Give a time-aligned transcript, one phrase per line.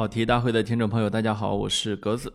[0.00, 2.32] 跑题大会的听众朋友，大家好，我是格子。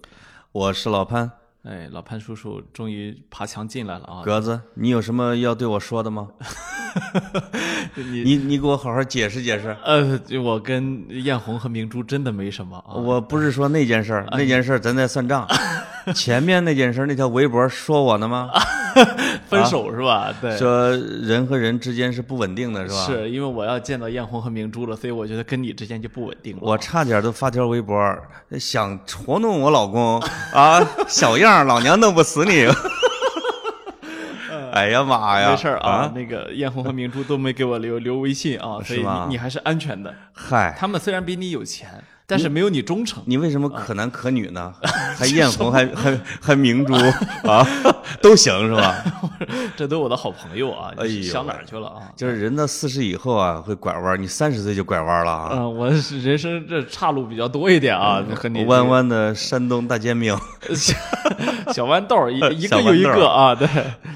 [0.51, 1.31] 我是老潘，
[1.63, 4.21] 哎，老潘叔叔终于爬墙进来了啊！
[4.23, 6.27] 格子，你有什么要对我说的吗？
[7.97, 9.75] 你你你给我好好解释解释。
[9.83, 12.93] 呃，我跟艳红和明珠真的没什么啊。
[12.93, 15.47] 我不是说那件事儿， 那件事儿咱在算账。
[16.13, 18.47] 前面那件事儿，那条微博说我呢吗？
[19.49, 20.33] 分手是吧？
[20.41, 23.05] 对，说人和人之间是不稳定的，是吧？
[23.05, 26.61] 是因为我要见到艳红和明珠了，所以我觉得跟你之间就不稳定了。
[26.63, 27.95] 我差点都发条微博，
[28.59, 30.19] 想戳弄我老公
[30.53, 32.67] 啊，小样，老娘弄不死你！
[34.71, 35.51] 哎呀妈呀！
[35.51, 40.13] 没事儿啊，那个艳红和明珠都没给我留留微信啊，所以你你还是安全的。
[40.33, 42.03] 嗨，他们虽然比你有钱。
[42.27, 44.73] 但是没有你忠诚，你为什么可男可女呢？
[45.15, 46.93] 还艳红，还还还明珠
[47.47, 47.63] 啊，
[48.21, 48.95] 都行是吧？
[49.77, 50.91] 这都我的好朋友啊！
[50.97, 52.01] 哎呦，想哪儿去了啊？
[52.15, 55.49] 就是人到四十以后啊，会拐弯你三十岁就拐弯了啊？
[55.53, 60.35] 嗯，我人生这岔路比较多一点啊，和你弯弯的山东大煎饼，
[61.73, 63.53] 小豌豆一一个又一个啊！
[63.53, 63.67] 对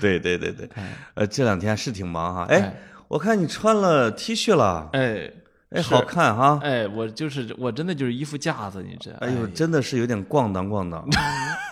[0.01, 0.69] 对对对对，
[1.13, 2.45] 呃，这两天是挺忙哈。
[2.49, 2.73] 哎，
[3.07, 5.29] 我看你穿了 T 恤了，哎。
[5.69, 6.59] 哎，好看哈！
[6.63, 9.11] 哎，我就是我真的就是衣服架子，你这。
[9.19, 11.07] 哎呦，真的是有点咣当咣当，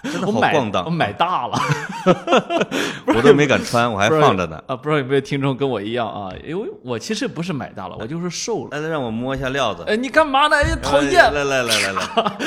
[0.04, 0.86] 真的好咣当。
[0.86, 1.60] 我买大了
[3.08, 4.64] 我都没敢穿，我还放着呢。
[4.68, 6.32] 啊，不知道有没有听众跟我一样啊？
[6.48, 8.70] 因为我其实不是买大了，我就是瘦了。
[8.72, 9.84] 来来，让我摸一下料子。
[9.88, 10.56] 哎，你干嘛呢？
[10.58, 11.34] 哎，讨厌！
[11.34, 12.38] 来来来来来。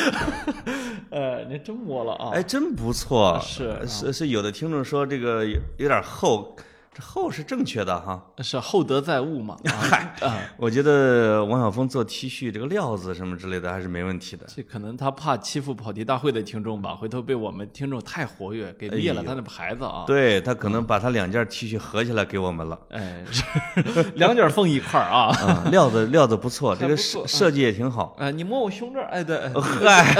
[1.11, 2.31] 呃，你真摸了啊？
[2.35, 3.41] 哎，真不错。
[3.43, 6.55] 是是是，有的听众说这个有有点厚。
[6.93, 9.57] 这厚是正确的哈，是厚德载物嘛？
[9.65, 10.13] 嗨，
[10.57, 14.45] 我觉得王晓峰做 T 恤这个料子什么之类的还是没问题的。
[14.49, 20.03] 这可能他怕欺负跑题大会的听众吧，回头被我们听众太活跃给灭了他的牌子啊。
[20.05, 22.77] 对他可能把他两件 T 恤合起来给我们了。
[22.91, 23.25] 哎，
[24.17, 25.31] 两件缝一块儿啊。
[25.71, 28.17] 料子料子不错，这个设设计也挺好。
[28.19, 29.49] 哎，你摸我胸这儿，哎对。
[29.55, 30.13] 嗨，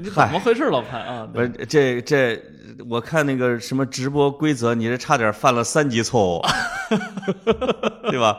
[0.00, 1.26] 你怎么回事，老潘啊？
[1.32, 2.40] 不是这这。
[2.88, 6.42] 我看那个什么直播规则，你这差点犯了三级错误，
[8.10, 8.38] 对吧？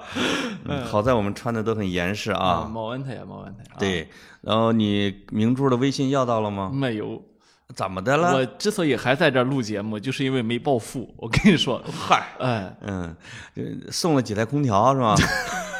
[0.85, 2.69] 好在我们穿的都很严实啊。
[2.71, 3.59] 没问题啊，没问题。
[3.77, 4.07] 对，
[4.41, 6.71] 然后你明珠的微信要到了吗？
[6.73, 7.21] 没有。
[7.75, 8.33] 怎么的了？
[8.33, 11.13] 我之所以还在这录节目，就是因为没暴富。
[11.17, 13.15] 我跟你说， 嗨，哎，嗯，
[13.91, 15.15] 送了几台空调是吧？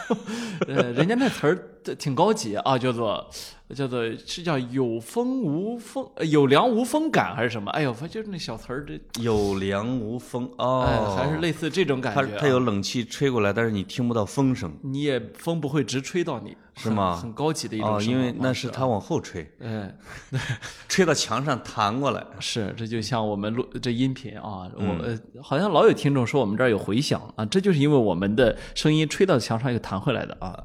[0.68, 1.58] 呃，人家那词儿
[1.98, 3.30] 挺高级啊，叫做。
[3.76, 7.70] 叫做是叫有风无风，有凉无风感还是什么？
[7.70, 12.20] 哎呦，反正就是那小词儿，这有凉无风哦，还是类似这种感觉。
[12.20, 17.16] 它它有冷气吹过来，但是你听不到风声，你也风不会直吹到你，是吗？
[17.18, 19.96] 很高级的一种哦，因为那是它往后吹，哎，
[20.90, 22.26] 吹到墙上弹过来。
[22.40, 30.58] 是，这就像我们录这音频啊，我好像老有听众说我们这儿有回响啊，这就是因为我们的声音吹到墙上又弹回来的啊。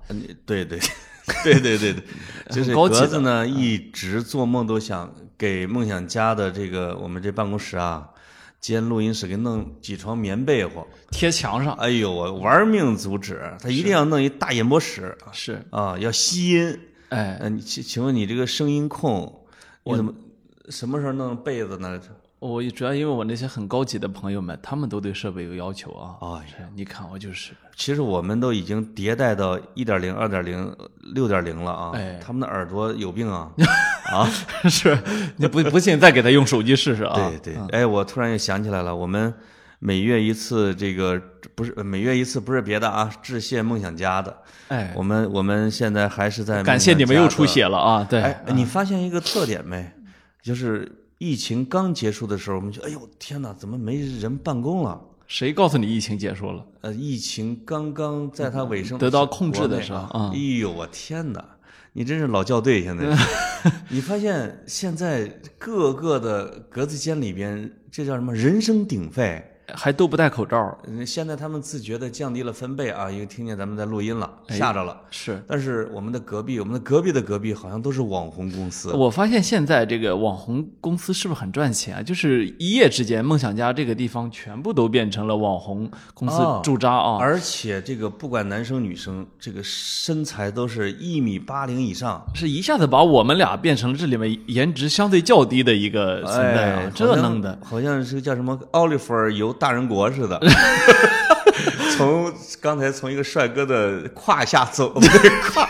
[0.47, 0.80] 对对。
[1.42, 2.02] 对对对对，
[2.50, 8.08] 就是格子呢，一直做梦都想给梦想家的这个我们这办公室啊，
[8.60, 11.72] 兼录音室给弄几床棉被窝贴墙上。
[11.74, 15.16] 哎呦，我玩命阻止，他一定要弄一大演播室。
[15.32, 16.78] 是啊，要吸音。
[17.08, 19.46] 哎，你请请问你这个声音控，
[19.84, 20.12] 你怎么
[20.68, 22.00] 什么时候弄被子呢？
[22.49, 26.15] 我主要因为我那些很高级的朋友们，他们都对设备有要求啊。
[26.21, 26.44] 啊，
[26.75, 27.53] 你看我就是。
[27.75, 30.77] 其实我们都已经迭代到一点零、二点零、
[31.15, 31.93] 六点零了啊。
[31.94, 33.50] 哎，他们的耳朵有病啊！
[34.12, 34.28] 啊，
[34.69, 34.97] 是，
[35.37, 37.15] 你不不信再给他用手机试试啊。
[37.41, 37.56] 对对。
[37.71, 39.33] 哎，我突然又想起来了，我们
[39.78, 41.19] 每月一次这个
[41.54, 44.37] 不是每月一次不是别的啊，致谢梦想家的。
[44.69, 48.06] 哎，我们我们现在还是在感谢你们又出血了啊！
[48.09, 48.21] 对。
[48.21, 49.91] 哎，你发现一个特点没？
[50.43, 51.00] 就是。
[51.24, 55.00] 疫情刚结束的时候，我们就哎呦天哪，怎么没人办公了？
[55.26, 56.66] 谁告诉你疫情结束了？
[56.82, 61.42] 呃，疫情刚刚在它尾声得到控制的时候，哎呦我天哪，
[61.94, 63.16] 你真是老校对，现在。
[63.88, 65.26] 你发现现在
[65.56, 68.34] 各个的格子间里边，这叫什么？
[68.34, 69.42] 人声鼎沸。
[69.72, 75.00] 还都不戴口罩，现在他们自觉的降低了分贝啊，因为听见咱们在录音了，吓着了。
[75.10, 78.92] 是，但是我们的隔壁，我们的隔壁的隔壁好像都是网红公司。
[78.92, 82.03] 我发现现在这个网红公司是不是很赚钱啊？
[82.03, 87.16] 就是一夜之间，梦想家这个地方全部都变成了网红公司驻扎啊！
[87.18, 96.92] 而且这个不管男生女生，这个身材都是一米八零以上，是一下子把我们俩变成了这里面颜值相对较低的一个存在啊！
[96.94, 99.53] 这弄的，好像是叫什么奥利弗由。
[99.59, 100.41] 大人国似的，
[101.97, 104.92] 从刚才从一个帅哥的胯下走，
[105.53, 105.68] 胯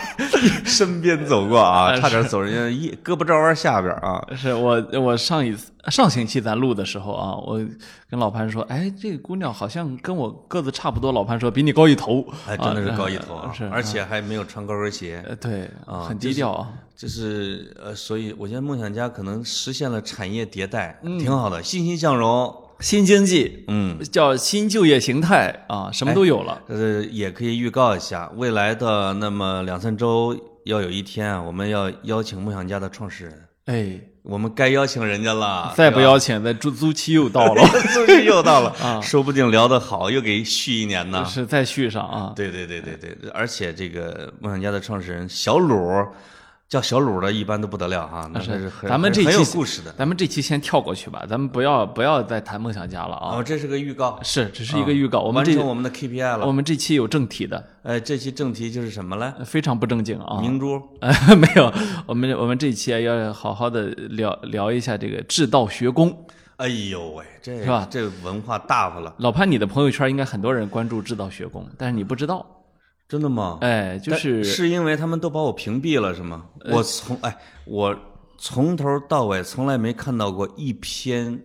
[0.65, 4.23] 身边走过啊，差点走人家一胳膊肘弯下边啊。
[4.35, 7.57] 是我我上一次上星期咱录的时候啊，我
[8.09, 11.11] 跟老潘说，哎，这个姑娘好像跟我个子差不多。
[11.11, 15.23] 老潘说比你高一头，哎，真的是高一头啊，是，而且还没有穿高跟鞋。
[15.27, 16.69] 呃，对啊，很低调啊。
[16.97, 22.55] 就是呃，所以我觉得梦想家可能实现了产业迭代，挺好的，欣欣向荣。
[22.79, 26.61] 新经济，嗯，叫新就业形态啊，什么都有了。
[26.67, 33.41] 呃，也可以预告一下，未来的那么两三周，要有一天啊，我们要邀请梦想家的创始人。
[33.65, 35.73] 哎，我们该邀请人家了。
[35.75, 37.63] 再不邀请，那租租期又到了，
[37.93, 41.25] 租期又到了 啊，说不定聊得好，又给续一年呢。
[41.25, 42.33] 是再续上啊？
[42.35, 46.05] 对对对对对，而且这个梦想家的创始人小鲁。
[46.67, 48.27] 叫小鲁的，一般都不得了哈。
[48.33, 49.93] 那是咱们这期很有故事的。
[49.93, 53.37] 咱们这期先跳过去吧，咱们不要不要再谈梦想家了啊。
[53.37, 55.19] 哦，这是个预告，是只是一个预告。
[55.19, 56.45] 我们完成我们的 KPI 了。
[56.45, 57.63] 我们这期有正题的。
[57.83, 59.31] 呃，这期正题就是什么嘞？
[59.45, 60.41] 非常不正经啊。
[60.41, 60.81] 明珠？
[61.37, 61.71] 没有，
[62.07, 66.25] 我们我们这期啊要好好的聊聊一下这个制道学宫。
[66.57, 67.87] 哎呦喂，这是吧？
[67.91, 69.13] 这文化大发了。
[69.19, 72.43] 老潘，你的朋友圈应该很多人关注制道学宫，但是你不知道。
[73.07, 73.59] 真的吗？
[73.61, 76.45] 哎，就是是因为他们都把我屏蔽了，是吗？
[76.71, 77.95] 我从哎，我
[78.37, 81.39] 从头到尾从来没看到过一篇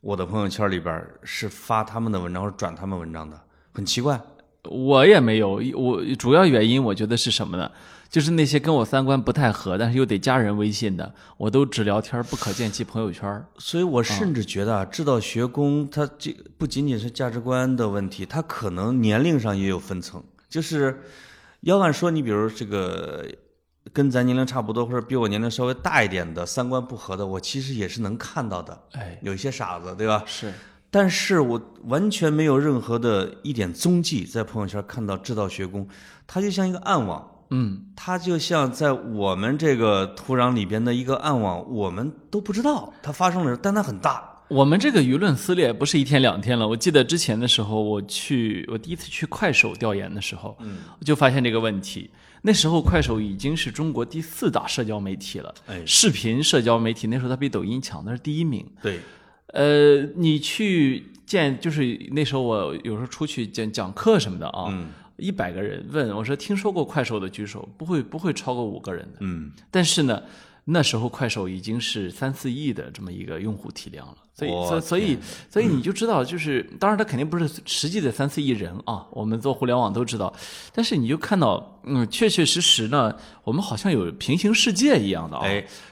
[0.00, 3.40] 我的朋友圈里边是发他们的文章或者转他们文章的，
[3.72, 4.20] 很奇怪。
[4.68, 7.70] 我也没有，我主要原因我觉得是什么呢？
[8.08, 13.44] 就是那些跟我三观不太合，但是又得加人微信的，我都只聊天不可见其朋友圈。
[13.58, 20.22] 所以我甚至觉得啊，制道学宫它这不仅仅是价值观的问题，它可能年龄上也有分层。
[20.56, 21.02] 就是
[21.60, 23.26] 要按说，你比如这个
[23.92, 28.78] 跟咱年龄差不多，或者比我年龄稍微大一点的，三观不合的，我其实也是能看到的。
[28.92, 30.22] 哎，有一些傻子，对吧？
[30.24, 30.50] 是，
[30.90, 35.86] 但是我完全没有任何的一点踪迹，在朋友圈看到制造学工，
[36.26, 37.32] 他就像一个暗网。
[37.50, 44.35] 嗯，他就像在我们这个土壤里边的一个暗网，我们都不知道它发生了，但它很大。
[44.48, 46.66] 我们这个舆论撕裂不是一天两天了。
[46.66, 52.08] 我记得之前的时候，我去我第一次去快手调研的时候，嗯，我就发现这个问题。
[52.42, 58.64] 那时候快手已经是中国第四大社交媒体了，哎，视频社交媒体那时候它比抖音强，那是第一名。
[58.80, 59.00] 对，
[59.48, 70.22] 呃，你去见就是那时候我有时候出去讲讲课什么的啊，嗯，一百个人问我说听说过快手的举手，不会不会超过五个人的，嗯，但是呢。
[70.68, 75.16] 那时候快手已经是三四亿的这么一个用户体量了，所以所所以
[75.48, 80.34] 所以你就知道，就是当然它肯定不是实际的三四亿人啊，我们做互联网都知道，
[80.74, 83.14] 但是你就看到，嗯，确确实实呢，
[83.44, 85.44] 我们好像有平行世界一样的啊，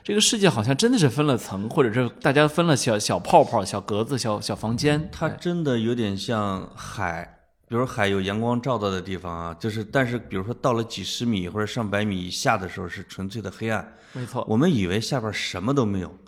[0.03, 7.44] 这个世界好像真的是分了层，或者是大家分了小小泡泡、小格子、小小房间，它真的有点像海。
[7.67, 13.97] 比如海有阳光照到的地方啊，就是，但是比如说到了几十米或者上百米以下的时候是纯粹的黑暗。
[14.13, 16.19] 没错，我们以为下边什么都没有，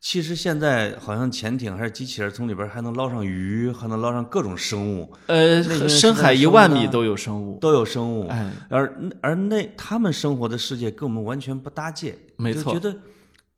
[0.00, 5.12] 其实现在好像潜艇还是机器人从里边还能捞上鱼，还能捞上各种生物。
[5.26, 8.28] 呃，深海一万米都有生物，都有生物。
[8.28, 12.16] 哎，而而那他们生活的世界跟我们完全不搭界。
[12.36, 12.96] 没错，觉得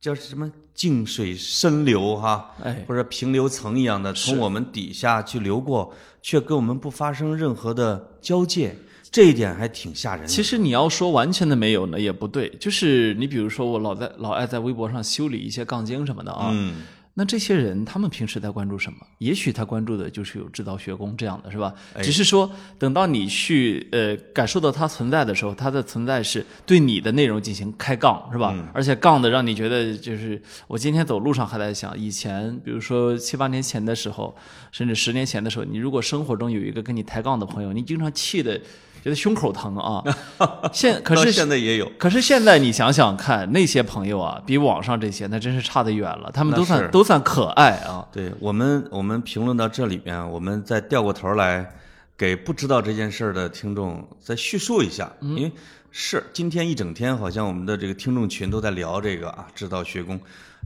[0.00, 5.93] 叫什么静水深流哈，哎，或者平流层一样的从我们底下去流过。
[6.22, 8.75] 却跟我们不发生任何的交界，
[9.12, 10.26] 这一点还挺吓人的。
[10.26, 12.48] 其实你要说完全的没有呢，也不对。
[12.58, 16.50] 就是你比如说，我老在老爱在微博上修理一些杠精什么的啊。
[16.52, 16.82] 嗯。
[17.18, 18.98] 那这些人他们平时在关注什么？
[19.18, 21.74] 也许他关注的就是有制造学工这样的是吧？
[22.02, 28.54] 只是说等到你去呃感受到它存在的时候，它的存在是对你的内容进行开杠是吧？
[28.75, 34.37] 而且杠的让你觉得就是我今天走路上还在想，以前比如说七八年前的时候，
[34.70, 38.61] 甚至十年前的时候，你如果生活中有一个跟你抬杠的朋友，你经常气的。
[39.06, 40.02] 觉得胸口疼啊！
[40.75, 46.28] 现可是现在也有，可是现在你想想看，那些朋友啊，比网上这些那真是差得远了。
[46.34, 48.04] 他们都算都算可爱啊。
[48.10, 51.72] 对我们，我们评论到这里边，我们再掉过头来
[52.18, 55.52] 给不知道这件事的听众再叙述一下，因为
[55.92, 60.18] 是今天一整天，好像我们的这个听众群都在聊这个啊，制造学工。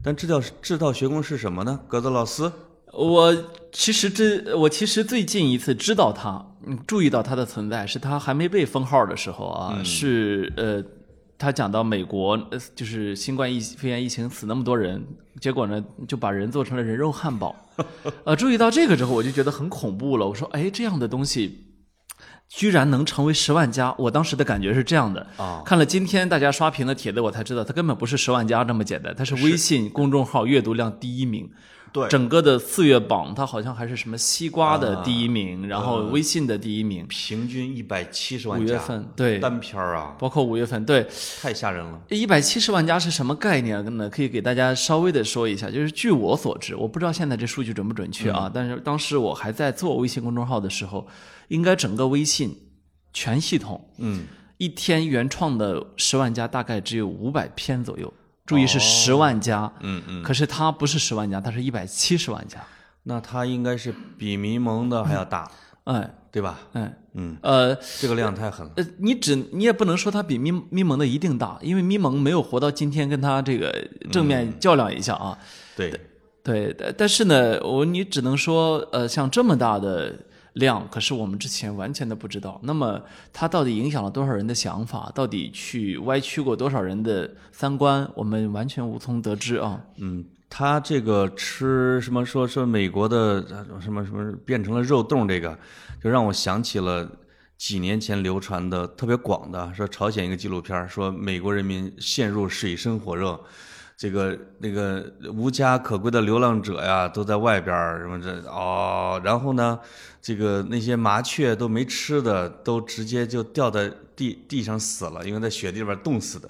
[0.03, 1.79] 但制造制造学工是什么呢？
[1.87, 2.51] 格子老师。
[2.93, 3.35] 我
[3.71, 6.45] 其实这，我其实最近一次知道他，
[6.85, 10.83] 注意到他的存在，是他还没被封号的时候啊，是呃，
[11.37, 12.37] 他讲到美国，
[12.75, 15.01] 就是新冠疫肺炎疫情死那么多人，
[15.39, 17.55] 结果呢就把人做成了人肉汉堡，
[18.25, 20.27] 呃，注意到这个之后，我就觉得很恐怖了。
[20.27, 21.67] 我说，哎，这样的东西
[22.49, 25.63] 居然能成为十万加，我当时的感觉是这样的啊。
[25.65, 31.49] 看了今天大家刷屏的帖子，我才知道，他根本不是十万加这么简单，他是微信公众号阅读量第一名。
[31.91, 32.07] 对。
[32.07, 41.07] 整个的四月榜，它好像还是什么西瓜的第一名，然后微信的第一名，平均一百七十万五月份对，单片儿啊，包括五月份对，
[41.41, 42.01] 太吓人了。
[42.09, 44.09] 一百七十万加是什么概念呢？
[44.09, 51.07] 可以给大家稍微的说一下，就是据我所知，我不知道现在这数据准不准确啊，但是当时我还在做微信公众号的时候，
[51.49, 52.57] 应该整个微信
[53.13, 54.23] 全系统，嗯，
[54.57, 58.11] 一天原创的十万加大概只有五百篇左右。
[58.45, 62.59] 注意是十万加，嗯嗯，可是它不是十万加，它是一百七十万加。
[63.03, 65.49] 那它应该是比迷蒙的还要大，
[65.85, 66.59] 哎对吧？
[66.73, 68.71] 哎，嗯，呃这个量太狠了。
[68.75, 73.73] 呃，你只你也不能说它比咪咪蒙的一定大，因为咪蒙没有活到今天跟它这个
[74.11, 75.37] 正面较量一下啊。
[75.75, 75.99] 对，
[76.43, 80.15] 对，但但是呢，我你只能说，呃，像这么大的
[80.53, 82.59] 量，可是我们之前完全的不知道。
[82.63, 85.11] 那么它到底影响了多少人的想法？
[85.15, 88.09] 到底去歪曲过多少人的三观？
[88.15, 89.81] 我们完全无从得知啊。
[89.97, 93.41] 嗯，他这个吃什么说说美国的
[93.79, 95.57] 什么什么变成了肉冻，这个
[96.03, 97.09] 就让我想起了
[97.57, 103.39] 几年前流传的特别广的，说朝鲜一个纪录片，说美国人民陷入水深火热。
[104.01, 109.79] 这个那个无家可归的流浪者呀，都在外边儿什么这哦，然后呢，
[110.19, 116.49] 这个那些麻雀都没吃的，都直接就掉在地地上死了，因为在雪地里边冻死的，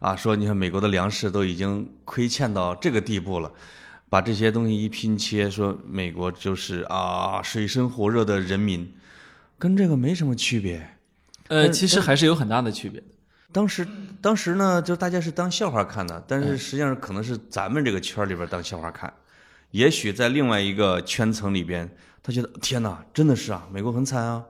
[0.00, 3.52] 啊，说你看美国的粮食都已经亏欠到这个地步了，
[4.08, 8.90] 把这些东西一拼切，说美国就是啊水深火热的人民，
[9.58, 10.96] 跟这个没什么区别。
[11.48, 13.06] 呃，其实还是有很大的区别的。
[13.56, 13.88] 当时，
[14.20, 19.10] 当时呢，就大家是当笑话看的，但是实际上可能是咱们这个圈里边当笑话看，
[19.70, 21.88] 也许在另外一个圈层里边，
[22.22, 24.44] 他觉得天哪，真的是啊，美国很惨啊。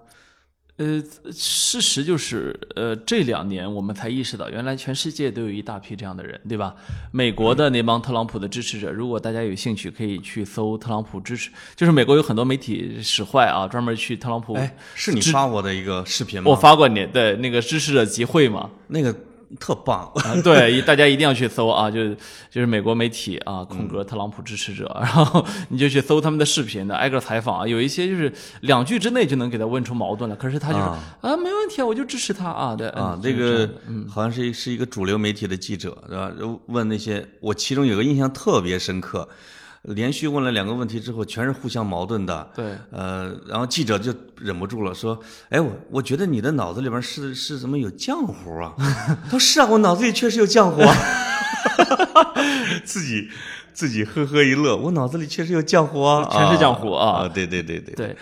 [0.78, 1.02] 呃，
[1.32, 6.74] 事实就是，呃，这两年我们才意识到，原来全世界都有一大批这样的人，对吧？
[7.10, 16.50] 美国的那帮特朗普的支持者，如果大家有兴趣，可以去搜特朗普支持，就是美国有很多媒体使坏啊，专门去特朗普，哎，是你发我的一个视频吗？
[16.50, 19.14] 我发过你，对，那个支持者集会嘛，那个
[19.58, 22.16] 特棒，啊，对，大家一定要去搜啊，就是
[22.50, 30.84] 就是美国媒体啊，空格特朗普支持者，然后你就去搜他们的视频的，挨个采访啊，有一些就是两句之内就能给他问出矛盾了，可是他就是
[31.20, 33.68] 啊没问题啊，我就支持他啊，对啊嗯，这个
[34.08, 36.32] 好像是一是一个主流媒体的记者，对吧？
[36.66, 39.28] 问那些，我其中有个印象特别深刻，
[39.86, 42.50] 连续问了两个问题之后，全是互相矛盾的。
[42.54, 45.18] 对，呃，然后记者就忍不住了，说
[45.50, 48.74] ：“哎，我我觉得你的脑子里边是是怎么有浆糊啊？”
[49.30, 50.94] 他说：“是啊，我脑子里确实有浆糊啊。
[52.84, 53.28] ”自己
[53.72, 57.28] 自己呵呵一乐，我脑子里确实有浆糊啊，全是浆糊啊啊！
[57.28, 58.16] 对对对对，对，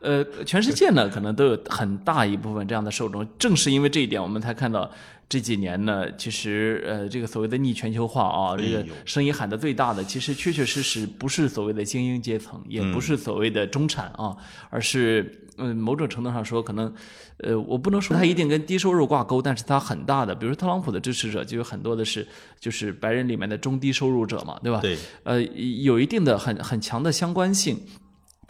[0.00, 4.90] 呃，全世界呢可能都有很大一部分这样的受众，正是因为这一点，我们才看到
[5.30, 14.36] 这几年呢，其实呃，这个所谓的逆全球化啊，这个声音喊得最大的，其实确确实实不是所谓的精英阶层，也嗯不是所谓的中产啊，
[14.70, 16.92] 而是嗯、某种程度上说，可能
[17.36, 22.26] 呃，我不能说它一定跟低收入挂钩，但是它很大的，比如说特朗普的支持者就有很多的是
[22.58, 24.80] 就是白人里面的中低收入者嘛，对吧？
[24.80, 27.78] 对，呃，有一定的很很强的相关性。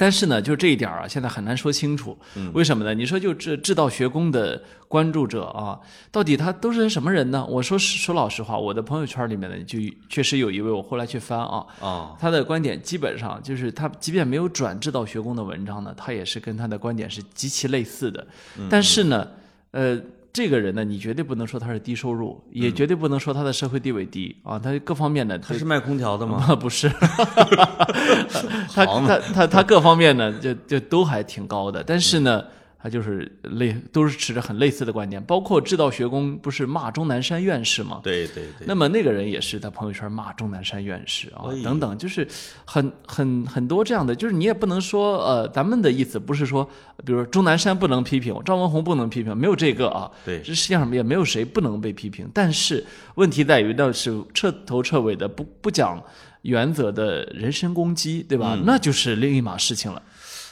[0.00, 2.16] 但是呢，就这一点儿啊，现在很难说清楚。
[2.54, 2.94] 为什么呢？
[2.94, 5.78] 你说就这制道学宫的关注者啊，
[6.10, 7.44] 到底他都是什么人呢？
[7.46, 9.78] 我说实说老实话，我的朋友圈里面呢，就
[10.08, 18.26] 确实有一位，我后来去翻啊，啊，他的观点基本上就是他即便没有转制道学宫的文章呢，他也是跟他的观点是极其类似的。
[18.70, 19.28] 但是呢，
[19.72, 20.00] 呃。
[20.32, 26.44] 这个人呢，你绝对不能说他是低收入，也绝对不能说他的社会地位低啊， 他各方面呢，他是卖空调的吗？
[26.48, 26.88] 啊，不是，
[28.72, 32.44] 他他他他各方面呢，就就都还挺高的，但是呢，
[32.82, 38.00] 他就是类都是持着很类似的观点，包括制道学宫不是骂钟南山院士吗？
[38.02, 42.26] 对对对，那么那个人也是在朋友圈骂钟南山院士啊等等，就是
[42.64, 46.64] 很很很多这样的，就是你也不能说呃，咱们的意思不是说，
[47.04, 50.40] 比如说钟南山不能批评，赵文宏不能批评，没有这个啊，对。
[50.40, 52.82] 这世界上也没有谁不能被批评，但是
[53.16, 56.02] 问题在于那是彻头彻尾的不不讲
[56.42, 58.58] 原则的人身攻击，对吧？
[58.64, 60.02] 那就是另一码事情了。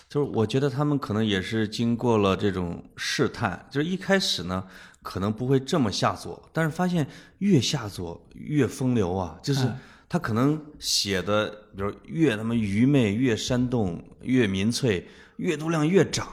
[0.08, 4.64] 就是我觉得他们可能也是经过了这种试探，就是一开始呢，
[5.02, 7.06] 可能不会这么下作，但是发现
[7.38, 9.70] 越下作越风流啊，就是
[10.08, 16.26] 他可能写的，比如越他妈愚昧、越煽动、越民粹，阅读量越涨。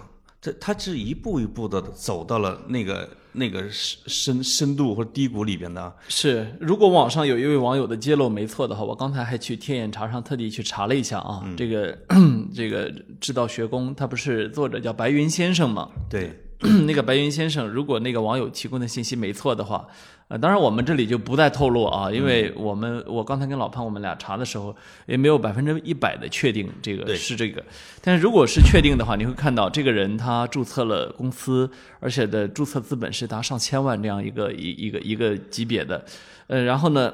[0.46, 5.92] 这他是一步一步的走到了那个那个深深度或者低谷里边的啊。
[6.08, 11.98] 是，如果网上有一位网友的揭露没错的话，我刚才还去天眼查上特地去查了一下啊，这个
[12.54, 15.90] 这个知道学宫，他不是作者叫白云先生吗？
[16.08, 16.32] 对，
[16.86, 19.88] 那个白云先生，如果那个网友提供的信息没错的话，
[20.28, 27.64] 呃，当然我们这里就不再透露啊，因为我们我刚才跟老潘我们俩查的时候，也没有百分之一百的确定这个是这个，
[28.02, 36.04] 但是如果是确定的话，你会看到这个人他注册了公司，而且的注册资本是达上千万这样一个一一个一个级别的，
[36.48, 37.14] 呃，然后呢。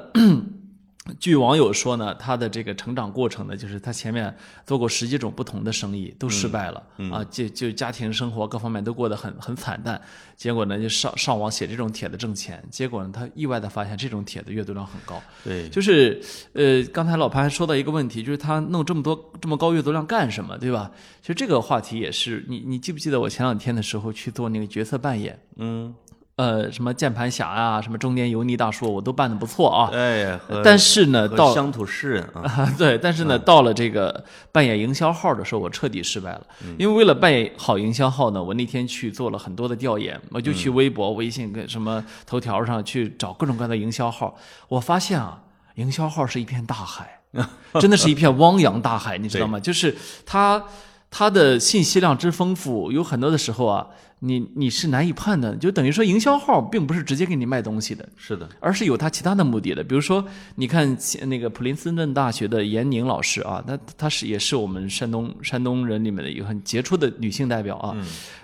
[1.18, 4.32] 据网友说呢，他的这个成长过程呢，就是他前面
[4.64, 6.80] 做过十几种不同的生意，都失败了、
[7.10, 10.00] 啊，就就家庭生活各方面都过得很很惨淡。
[10.36, 12.62] 结果呢，就上上网写这种帖子挣钱。
[12.70, 15.20] 结果呢，他意外的发现这种帖子阅读量很高。
[15.42, 16.20] 对，就是
[16.52, 20.90] 呃，刚才老潘还说到一个问题，就是他弄这么多这么高阅读量干什么，对吧？
[21.20, 25.38] 其实这个话题也是你你记不记得我前两天的时候去做那个角色扮演？
[25.56, 25.94] 嗯，
[26.42, 29.88] 呃，什么键盘侠啊，什么中年油腻大叔，我都办的不错啊。
[29.92, 36.42] 哎，但是呢，到乡土诗人啊， 啊，对，但是呢，到了这个扮演营销号的时候，我彻底失败了。
[36.76, 44.36] 因为为了扮演好营销号呢，我那天去做了很多的调研，我就去微博、微信跟什么头条上去找各种各样的营销号。
[44.66, 45.40] 我发现啊，
[45.76, 47.20] 营销号是一片大海，
[47.80, 49.60] 真的是一片汪洋大海，你知道吗？
[49.60, 49.96] 就是
[50.26, 50.64] 它
[51.08, 53.86] 它的信息量之丰富，有很多的时候啊，
[54.24, 58.08] 你你是难以判断，就等于说营销号并不是直接给你卖东西的。
[58.16, 59.82] 是的，而是有他其他的目的的。
[59.82, 60.24] 比如说，
[60.54, 67.96] 你看那个普林斯顿大学的严宁老师啊，那他是也是我们山东山东人里面的一个很杰出的女性代表啊。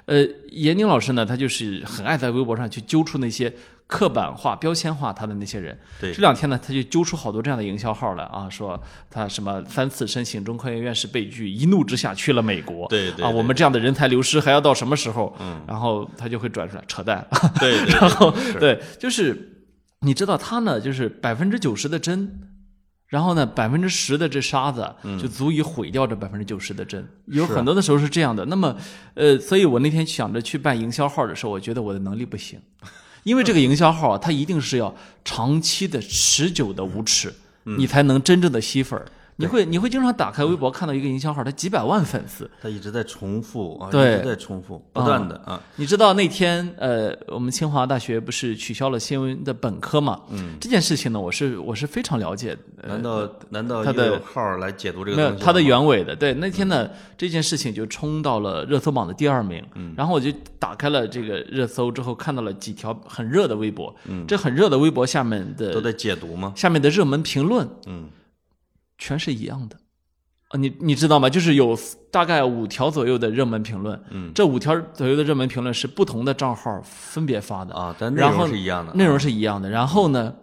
[0.07, 3.53] 呃，严宁老师呢，她就是很爱在微博上去揪出那些
[3.89, 5.77] 刻板化、标签化他的那些人。
[6.01, 8.81] 对这两天呢，他就揪出好多这样的营销号来啊，说
[9.11, 12.85] 他什么三次申请中科院院士被拒，一怒之下去了美国。
[12.85, 15.35] 啊，对对啊我们这样的人才流失还要到什么时候？
[15.41, 17.27] 嗯，然后他就会转出来扯淡。
[17.59, 18.31] 对 对，然后
[18.61, 19.65] 对，就是
[20.03, 22.39] 你知道他呢，就是百分之九十的真，
[23.07, 27.09] 然后呢百分之十的这沙子就足以毁掉这百分之九十的真。
[27.27, 28.45] 有很多的时候是这样的。
[28.45, 28.77] 那么，
[29.15, 32.61] 呃，所以我那天想着去办营销号的时候，我觉得我的能力不行，
[33.29, 37.31] 因为这个营销号啊，它一定是要长期的、持久的无耻，
[37.65, 39.05] 你才能真正的吸粉儿。
[39.41, 50.21] 你会你会经常打开微博看到一个营销号，他几百万粉丝，他一直在重复啊，对一直在重复，不断的啊，你知道那天呃，我们清华大学不是取消了新闻的本科嘛？
[50.31, 52.59] 嗯，这件事情呢，我是我是非常了解的。
[52.83, 55.45] 呃难道难道他的号来解读这个没有东西？
[55.45, 66.53] 它的原委的，对，那天呢，这件事情就冲到了热搜榜的第二名，嗯，然后我就打开了这个热搜之后，看到了几条很热的微博，嗯，这很热的微博下面的都在解读吗？
[66.57, 68.09] 下面的热门评论嗯，
[68.99, 69.77] 全是一样的，
[70.49, 71.31] 啊，你你知道吗？
[71.31, 71.79] 就是有
[72.11, 77.75] 大概五条左右的热门评论，嗯，这五条左右的热门评论是不同的账号分别发的。
[77.75, 80.35] 啊，但内容是一样的，内容是一样的，然后呢，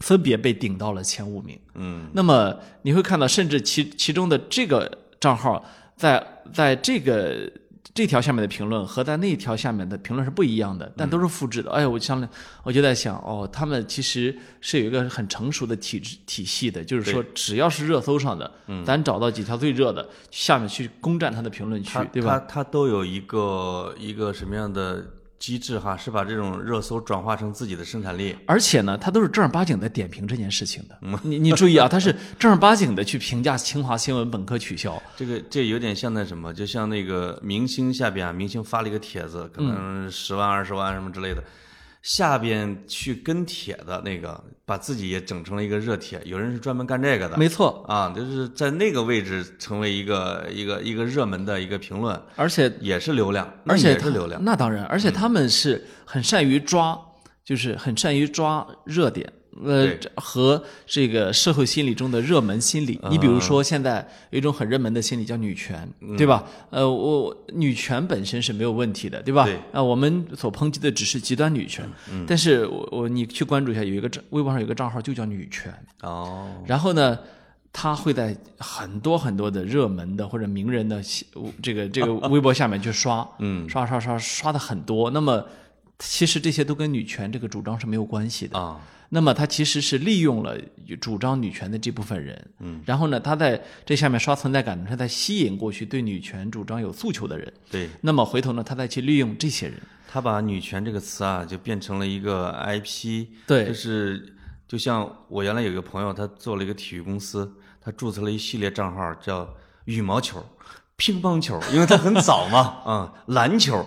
[0.00, 1.58] 分别被顶到了前五名。
[1.74, 5.64] 嗯，那么你会看到，甚至其其中的这个账号
[5.96, 7.50] 在在这个
[7.98, 11.72] 这条下面的评论和在那条下面的评论是不一样的，但都是复制的。
[11.72, 12.28] 哎呀，我想
[12.62, 18.48] 我就在想，哦，他们其实是有一个很成熟的体制体系的，就是说，只要是热搜上的，
[18.86, 22.38] 咱找到几条最热的，下面去攻占他的评论区，对吧？
[22.38, 25.04] 他他都有一个一个什么样的
[25.38, 25.96] 机制哈？
[25.96, 28.36] 是把这种热搜转化成自己的生产力。
[28.46, 30.98] 而且呢，他都是正儿八经的点评这件事情的。
[31.22, 35.00] 你你注意啊，他是正儿八经的去评价清华新闻本科取消。
[35.16, 41.42] 这个这有点像那什么，就像那个明星下边啊，明星发了一个帖子，可嗯能十万二十万什么之类的，
[42.02, 47.36] 下边去跟帖的那个，把自己也整成了一个热帖，有人是专门干这个的。
[47.36, 54.40] 没错，啊，就是在那个位置成为一个一个一个热门的一个评论，而且也是流量，而且他也是流量。
[54.40, 56.98] 嗯那当然，而且他们是很善于抓，
[57.44, 59.30] 就是很善于抓热点。
[59.64, 66.44] 呃和这个社会心理中的热门心理，你比如说现在有一种很热门的心理叫女权，对吧？
[66.70, 69.44] 呃，我女权本身是没有问题的，对吧？
[69.44, 69.58] 对？
[69.72, 71.88] 啊，我们所抨击的只是极端女权，
[72.26, 77.18] 但是我我你去关注一下，有一个账微博上有一个账号就叫女权，哦，然后呢，
[77.72, 81.02] 他会在很多很多的热门的或者名人的
[81.62, 85.10] 这个这个 微博下面去刷，嗯，刷刷刷刷的很多。
[85.10, 85.44] 那么
[85.98, 88.58] 其实这些都跟女权这个主张是没有关系的。
[88.58, 90.56] 啊，那么他其实是利用了
[91.00, 97.52] 主张女权的这部分人，嗯，然后呢，他在这下面刷存在感，他在吸引过去对女权主张有诉求的人。
[97.70, 104.34] 对那么回头呢，他再去利用这些人，他把女权这个词啊，就变成了一个 IP，对就是
[104.66, 109.48] 就像我原来有一个朋友，他做了一个体育公司，他注册了一系列账号，叫
[109.86, 110.44] 羽毛球、
[110.96, 113.86] 乒乓球，因为他很早嘛， 啊、篮球。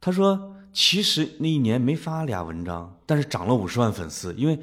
[0.00, 4.58] 他说，其实那一年没发俩文章，但是涨了五十万粉丝，因为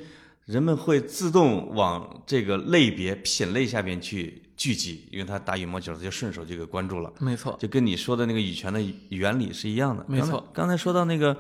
[0.46, 7.14] 人们会自动往这个类别品类下边去聚集，因为他打羽毛球，他就顺手就给关注了。
[7.20, 10.04] 没错，就跟你说的那个羽泉的原理是一样的。
[10.08, 11.38] 没错，刚才说到那个，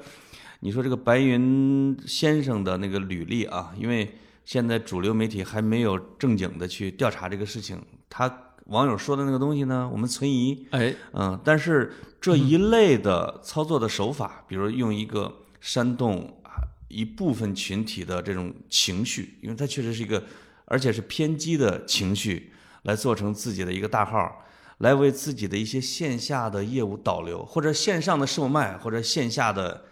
[0.60, 8.32] 你说这个白云先生的那个履历啊，因为现在主流媒体还没有正经的去调查这个事情，他
[8.70, 10.68] 网友说的那个东西呢，我们存疑。
[10.72, 20.24] 哎，嗯，但是这一类的操作的手法，比如用一个煽动啊一部分群体的这种情绪，因为它确实是一个，
[20.66, 22.54] 而且是偏激的情绪。
[22.84, 24.46] 来做成自己的一个大号，
[24.78, 29.84] 来为自己的一些线下的业务导流，或者线上的售卖，或者线下的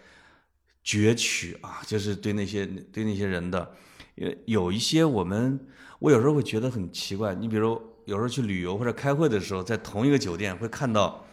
[0.82, 3.74] 攫取啊，就是对那些对那些人的，
[4.14, 5.60] 有有一些我们
[5.98, 11.26] 我有时候会觉得很奇怪，你比如有时候去旅游或者开会的时候，在同一个酒店会看到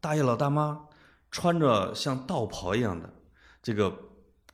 [0.00, 0.86] 大爷老大妈
[1.30, 3.12] 穿着像道袍一样的
[3.62, 3.94] 这个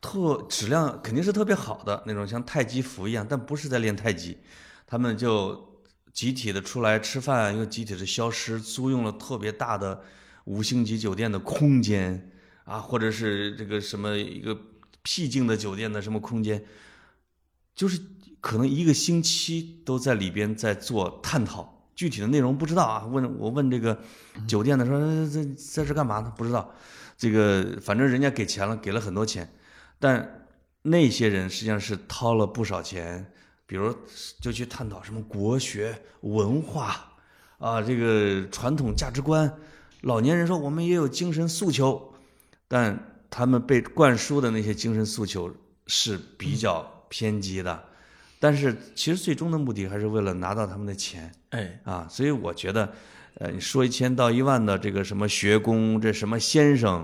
[0.01, 4.37] 特质量肯定是特别好的那种像太极服一样，但不是在练太极，
[4.87, 5.73] 他们就。
[6.15, 10.01] 集体的出来吃饭，又集体的消失，租用了特别大的
[10.45, 12.31] 五星级酒店的空间
[12.63, 14.57] 啊，或者是这个什么一个
[15.03, 16.65] 僻静的酒店的什么空间，
[17.75, 18.01] 就是
[18.45, 23.07] 可能一个星期都在里边在做探讨，具体的内容不知道啊。
[23.07, 23.99] 问我问这个
[24.47, 26.31] 酒店的说在在这干嘛呢？
[26.37, 26.71] 不知道，
[27.17, 29.51] 这个反正人家给钱了，给了很多钱，
[29.99, 30.47] 但
[30.83, 33.33] 那些人实际上是掏了不少钱。
[33.65, 33.97] 比如，
[34.43, 37.15] 就去探讨什么国学、文化，
[37.57, 39.51] 啊，这个传统价值观。
[40.03, 42.13] 老年人说我们也有精神诉求，
[42.69, 45.51] 但他们被灌输的那些精神诉求
[45.87, 47.83] 是比较偏激的。
[48.45, 51.33] 但是其实最终的目的还是为了拿到他们的钱。
[51.49, 52.93] 哎，啊，所以我觉得，
[53.39, 56.97] 呃，你说一千道一万的这个什么学工，这什么先生。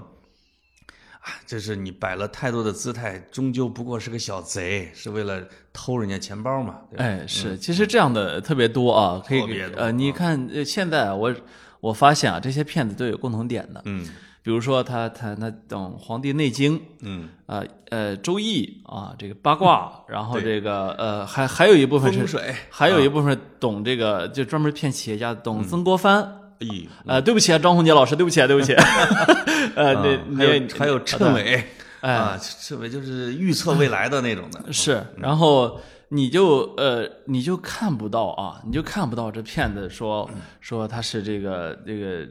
[1.23, 6.81] 啊，这是你摆了太多的姿态，终究不过是个小贼，是为了偷人家钱包嘛？
[6.99, 9.41] 哎，是，其实这样的特别多啊，可以
[9.77, 11.35] 呃，你看现在我
[11.81, 14.07] 我发现啊，这些骗子都有共同点的，嗯，
[14.43, 26.37] 比如说他他他懂《黄帝内经》，嗯，啊呃《周易》啊，这个八卦，然后这个呃还还有一部分是水，还有一部分懂这个就专门骗企业家，懂曾国藩。
[26.61, 28.75] 咦，呃，对不起啊，张宏杰老师，对不起啊，对不起。
[29.77, 29.95] 呃，
[30.31, 31.63] 那还有还有谶纬，
[32.01, 34.65] 啊，谶纬就是预测未来的那种的。
[34.73, 40.29] 是，然后你就呃，你就看不到啊，你就看不到这骗子说
[40.61, 42.27] 说他是这个这个。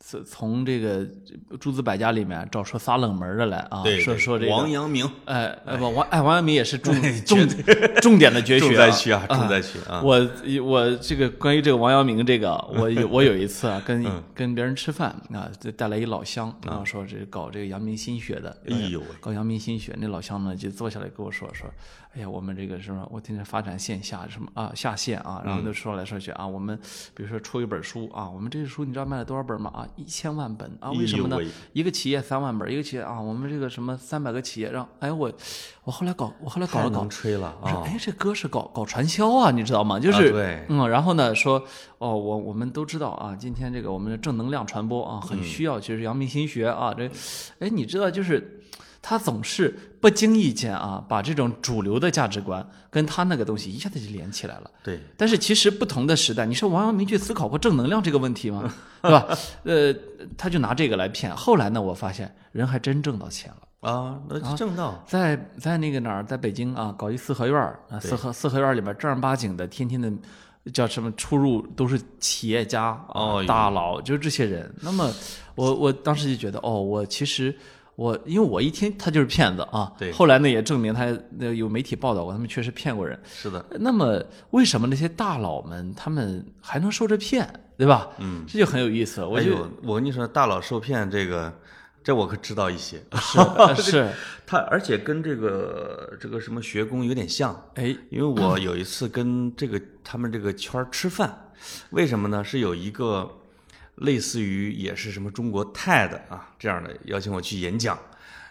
[0.00, 1.04] 从从这个
[1.58, 7.48] 诸子百家里面找出仨冷门的来啊，说说这个王阳明，哎，不王哎王阳明也是重重
[8.00, 10.00] 重点的绝学，重灾区啊，重灾区啊。
[10.02, 10.30] 我
[10.64, 21.68] 我这个关于这个王阳明这个，我有 我有一次啊，跟跟别人吃饭啊，带来一老乡然后，说这搞这个阳明心学的，哎呦，搞阳明心学，那老乡呢就坐下来跟我说说，
[22.14, 26.76] 哎呀，我们这个什么，我天天发展线下什么啊下线啊，然后就说来说去啊，我们
[27.14, 29.70] 比如说出一本书啊，我们这个书你知道卖了多少本吗？
[29.74, 29.86] 啊。
[29.94, 30.90] 一千万本啊？
[30.92, 31.38] 为什么呢？
[31.72, 35.30] 一个企业三万本，一个企业啊，我们这个什么三百个企业让哎我，
[35.84, 37.84] 我后来搞我后来搞了搞吹了啊！
[37.84, 40.00] 哎，这哥是搞搞传销啊，你知道吗？
[40.00, 41.62] 就是对，嗯，然后呢说
[41.98, 47.08] 哦，我我们都知道啊，今天这个我们的正能量传播啊，很需要，其实阳明心学啊，这
[47.60, 48.54] 哎，你知道就是。
[49.00, 54.70] 他总是不经意间啊，把这种主流的价值观跟他那个东西一下子就连起来了。
[54.82, 58.72] 对，但是其实不同的时代，你说王阳明去思考过正能量这个问题吗？
[59.00, 59.26] 对吧？
[59.62, 59.94] 呃，
[60.36, 61.34] 他就拿这个来骗。
[61.34, 67.56] 后来呢，我发现人还真挣到钱了啊，那挣到在在那个哪儿，在北京啊，搞一四合院
[67.88, 70.12] 啊，四合四合院里边正儿八经的，天天的
[70.72, 74.74] 叫什么出入都是企业家哦，大佬，就是这些人。
[74.82, 75.08] 那么
[75.54, 77.56] 我我当时就觉得，哦，我其实。
[77.98, 83.20] 我因为我一听他就是骗子啊，对，后来呢也证明他那有媒体报道过，他们确实骗过人。
[83.26, 83.66] 是的。
[83.80, 88.08] 那么为什么那些大佬们他们还能受着骗，对吧？
[88.18, 89.24] 嗯，这就很有意思。
[89.24, 91.52] 我就我跟你说，大佬受骗这个，
[92.04, 93.02] 这我可知道一些。
[93.74, 94.08] 是是，
[94.46, 97.52] 他而且跟这个这个什么学工有点像。
[97.74, 101.50] 哎，因为我有一次跟这个他们这个圈吃饭，
[101.90, 102.44] 为什么呢？
[102.44, 103.28] 是有一个。
[104.02, 107.98] 类似于也是什么中国泰的啊这样的邀请我去演讲，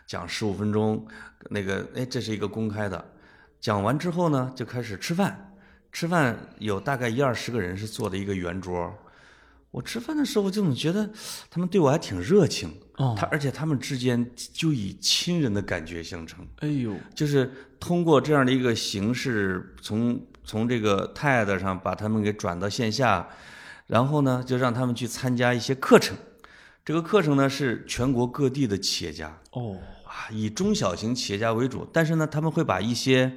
[0.05, 1.07] 讲十五分钟，
[1.49, 3.13] 那个哎这是一个公开的，
[3.62, 5.53] 讲完之后呢就开始吃饭，
[5.91, 8.93] 吃饭有大概一二十个人是坐的一个圆桌，
[9.71, 11.10] 我吃饭的时候就总觉得
[11.49, 12.69] 他们对我还挺热情，
[13.15, 23.25] 他而且他们之间就以亲人的感觉相称，哎呦，就是通过这样的一个形式，从从这个泰的上把他们给转到线下。
[23.88, 26.15] 然后呢，就让他们去参加一些课程，
[26.86, 29.36] 这个课程呢是全国各地的企业家。
[29.52, 29.78] 哦。
[30.04, 33.32] 啊，以中小型企业家为主，但是呢，他们会把一些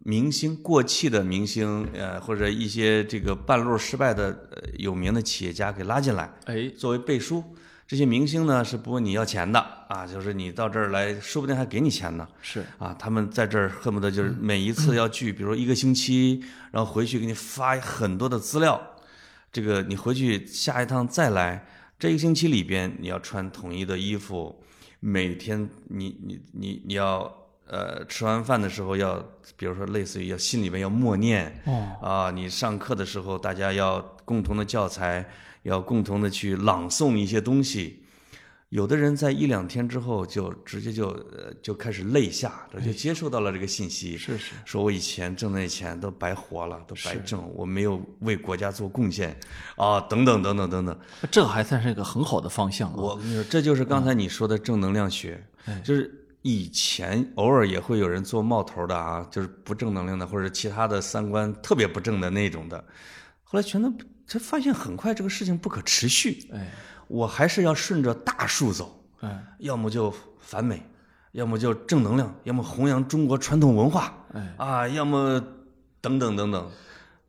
[0.00, 7.42] 明星过气的明星，呃，或者一些这个半路失败的呃有名的企业家给拉进来，哎，作为背书。
[7.86, 9.60] 这些明星呢是不问你要钱的。
[9.88, 12.26] 啊，就是你到这儿来说不定还给你钱呢。
[12.42, 12.64] 是。
[12.78, 16.42] 啊，他们在这儿恨不得就是每一次要聚，比如说一个星期，
[16.72, 18.80] 然后回去给你发很多的资料。
[19.56, 21.64] 这个你回去下一趟再来，
[21.98, 24.54] 这一个星期里边你要穿统一的衣服，
[25.00, 27.20] 每天你你你你要
[27.66, 29.16] 呃吃完饭的时候要，
[29.56, 35.26] 比如说类似于要心里面要默念哦，啊，你上课的时候大家要共同的教材，
[35.62, 38.02] 要共同的去朗诵一些东西。
[38.70, 49.38] 有的人在一两天之后就直接就呃就开始泪下，就接受到了这个信息，是是，说我以前挣那钱都白活了，都白挣，我没有为国家做贡献
[49.76, 50.98] 啊，等等等等等等。
[51.30, 52.96] 这还算是一个很好的方向啊。
[52.96, 55.40] 我跟你说，这就是刚才你说的正能量学，
[55.84, 62.84] 就是以前偶尔也会有人做冒头的啊，就是不正能量的或者其他的三观特别不正的那种的，
[63.44, 63.92] 后来全都
[64.26, 66.72] 他发现很快这个事情不可持续，哎，
[67.08, 70.82] 我还是要顺着大树走，嗯，要么就反美，
[71.32, 75.42] 要么就正能量，要么弘扬中国传统文化，哎，啊，要么
[76.00, 76.70] 等等等等，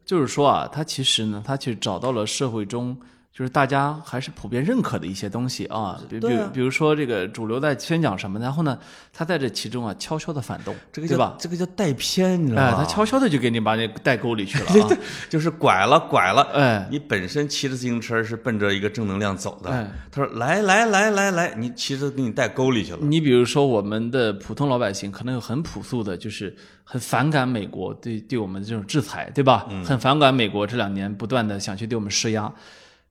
[0.06, 2.98] 就是说啊，他其实呢，他去找到了社会中
[3.38, 8.80] 就是大家还是普遍认可的一些东西啊，比比比如说这个主流在宣讲什么，然后呢，
[9.14, 11.36] 他在这其中啊悄悄的反动，这个叫对吧？
[11.38, 12.78] 这个叫带偏，你知道哎，吗？
[12.80, 14.90] 他悄悄的就给你把你带沟里去了啊，
[15.30, 29.68] 就是拐了拐了，哎你本身骑着自行车是奔着一个正能量走的，哎他说来来来来来，你骑着给你带沟里去了，你比如说，我们的普通老百姓可能有很朴素的，就是很反感美国对对我们的这种制裁，对吧？
[29.70, 32.52] 嗯很反感美国这两年不断的想去对我们施压。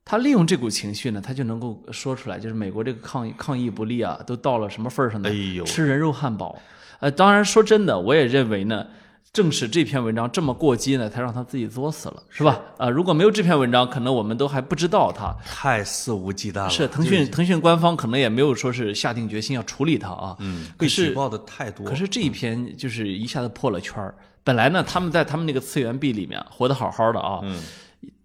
[0.09, 5.29] 他利用这股情绪呢，他就能够说出来，就是美国这个抗疫抗疫不力啊，都到了什么份儿上呢？
[5.29, 6.57] 哎呦吃人肉汉堡。
[7.01, 8.87] 呃，当然说真的，我也认为呢，
[9.33, 12.61] 正是这篇文章这么过激呢，才让他自己作死了，是吧？
[12.79, 15.35] 啊、如果没有这篇文章，可能我们都还不知道他。
[15.45, 16.71] 太肆无忌惮了。
[16.71, 20.37] 是腾讯腾讯官方可能也没有说是下定决心要处理他啊。
[20.39, 21.85] 嗯，被举报的太多。
[21.85, 24.15] 可是这一篇就是一下子破了圈儿。
[24.45, 27.61] 本来呢，他们在他们那个次元壁里面活得好好的啊，嗯，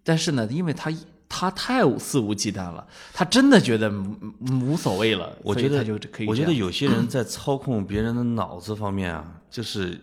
[0.04, 0.88] 但是呢，因为他
[1.34, 4.14] 他太肆无忌惮了，他真的觉得无
[4.60, 9.98] 无所谓了，我觉得他就可以我觉得有些人在操控别人的脑子方面啊，就是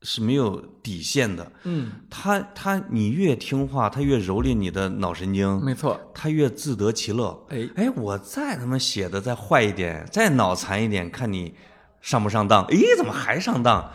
[0.00, 1.52] 是没有底线的。
[1.64, 7.46] 嗯，他他你越听话，他越蹂躏你的脑神经，没错，他越自得其乐。
[7.50, 11.54] 哎哎，我再他妈写的再坏一点，再脑残一点，看你
[12.00, 12.64] 上不上当。
[12.64, 13.92] 哎，怎么还上当？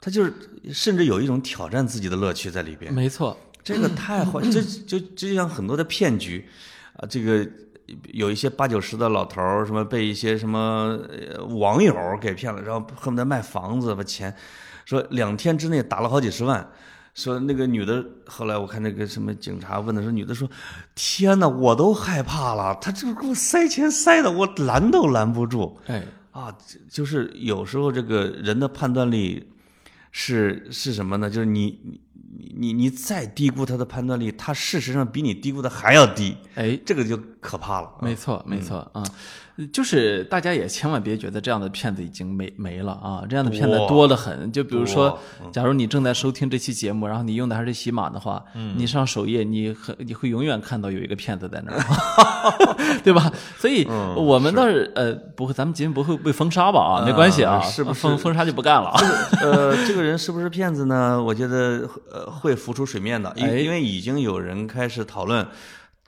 [0.00, 0.32] 他就是
[0.72, 2.92] 甚至有一种挑战自己的乐趣在里边。
[2.92, 6.46] 没错，这个太坏，这就就像很多的骗局
[6.94, 7.46] 啊，这个
[8.12, 14.34] 有一些八九十的老头儿，什么被一些什么呃网友给骗了，然后恨不得卖房子把钱，
[14.84, 16.68] 说两天之内打了好几十万。
[17.14, 20.48] 说那个女的，后来我看那个什么警察问的时候，女的说
[20.94, 29.44] ：“天哪，我都害怕了，他这给我塞钱塞的，我拦都拦不住。”哎，啊，就就是有时候这个人的判断力
[30.12, 31.28] 是是什么呢？
[31.28, 32.00] 就是你
[32.40, 37.90] 你你你你再低估他的判断力，他事实上比你低估的还要低，哎，这个就可怕了。
[38.00, 39.02] 没错，没错啊、
[39.72, 44.50] 就是大家也千万别觉得这样的骗子已经没没了啊，这样的骗子多多得很。
[44.52, 45.18] 就比如说，
[45.50, 48.44] 假如你正在收听这期节目，然后你用的还是喜马的话，
[48.76, 51.82] 你上首页，你很你会永远看到有一个骗子在那儿，
[53.02, 53.32] 对吧？
[53.56, 53.84] 所以
[54.16, 57.00] 我们倒是呃不会，咱们节目不会被封杀吧？
[57.00, 59.00] 啊，没关系啊，是不是封封杀就不干了啊？
[59.42, 61.20] 呃，这个人是不是骗子呢？
[61.20, 65.44] 我觉得呃会浮出水面的，因为已经有人开始讨论。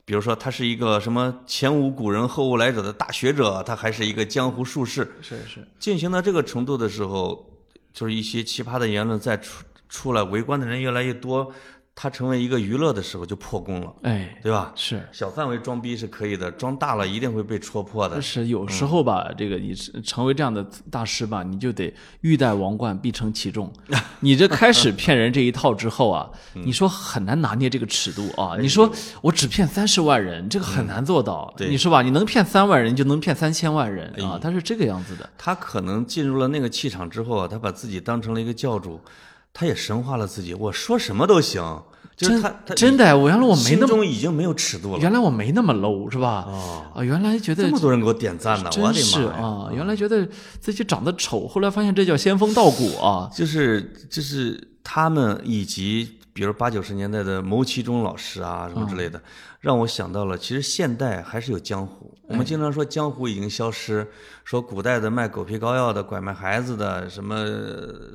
[0.03, 5.09] 比如说，他是一个什么前无古人后无来者的大学者，他还是一个江湖术士。
[5.21, 7.49] 是是，进行到这个程度的时候，
[7.93, 11.53] 就是一些奇葩的言论再出出来，围观的人越来越多，
[12.01, 14.71] 他成为一个娱乐的时候就破功了，哎，对吧？
[14.73, 15.07] 是。
[15.11, 18.19] 小范围装逼是可以的，装大了一定会被戳破的。
[18.19, 23.71] 是有时候吧，这个你是成为这样的大师吧，你就得欲戴王冠，必承其重。
[24.21, 26.27] 你这开始骗人这一套之后啊，
[26.65, 28.57] 你说很难拿捏这个尺度啊。
[28.59, 31.53] 你说我只骗三十万人，这个很难做到。
[31.55, 35.29] 对你说吧，你能骗三万人，就能骗三千万人啊，他是这个样子的。
[35.37, 38.99] 他可能进入了那个气场之后啊，他把自己当成了一个教主，
[39.53, 41.83] 他也神化了自己，我说什么都行。
[42.21, 44.99] 就是他他真的，我原来我没那么，中已经没有尺度了。
[44.99, 46.45] 原来我没那么 low 是吧？
[46.47, 49.31] 哦，啊，原来觉得这么多人给我点赞呢，我的妈！
[49.31, 50.27] 啊，原来觉得
[50.59, 53.27] 自己长得丑，后来发现这叫仙风道骨啊。
[53.33, 59.19] 就是就是他们以及比如八九十年代的牟其中老师啊什么之类的，
[59.59, 62.15] 让我想到了，其实现代还是有江湖。
[62.27, 64.07] 我们经常说江湖已经消失，
[64.45, 67.45] 说古代的卖狗皮膏药的、拐卖孩子的、什么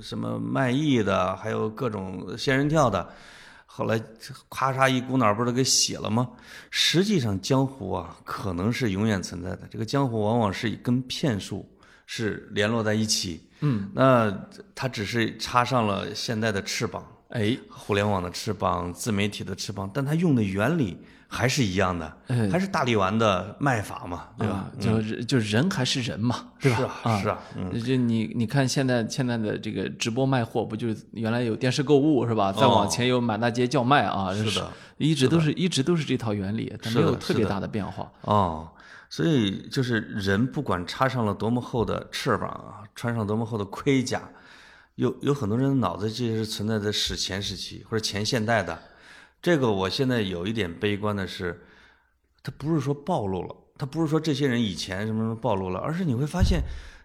[0.00, 3.06] 什么卖艺的，还有各种仙人跳的。
[3.76, 4.00] 后来，
[4.48, 6.30] 咔嚓一股脑不是都给洗了吗？
[6.70, 9.68] 实际上，江湖啊，可能是永远存在的。
[9.70, 11.70] 这个江湖往往是跟骗术
[12.06, 13.46] 是联络在一起。
[13.60, 14.34] 嗯，那
[14.74, 20.96] 它只是插上了现代的翅膀，哎，互联网的翅膀、自媒体的翅膀，但它用的原理
[21.36, 24.54] 还是一样的，哎还是大力丸的卖法嘛，对吧？
[24.54, 26.76] 啊，就就人还是人嘛，是吧？
[26.76, 32.50] 是啊，是啊，嗯，就你你看现在现在的这个直播卖货，不就是原来有电视购物是吧？
[32.50, 38.10] 再往前有满大街叫卖啊，哦是的，一直都是一直都是这套原理，它没有特别大的变化。
[38.22, 38.66] 哦，
[39.10, 44.22] 所以就是人不管插上了多么厚的翅膀啊，穿上多么厚的盔甲，
[44.94, 48.78] 有有很多人的脑子其实是存在在史前时期或者前现代的。
[49.42, 51.62] 这个我现在有一点悲观的是，
[52.42, 56.62] 他不是说暴露了，他不是说这些人以前什么什么暴露了，而是你会发现，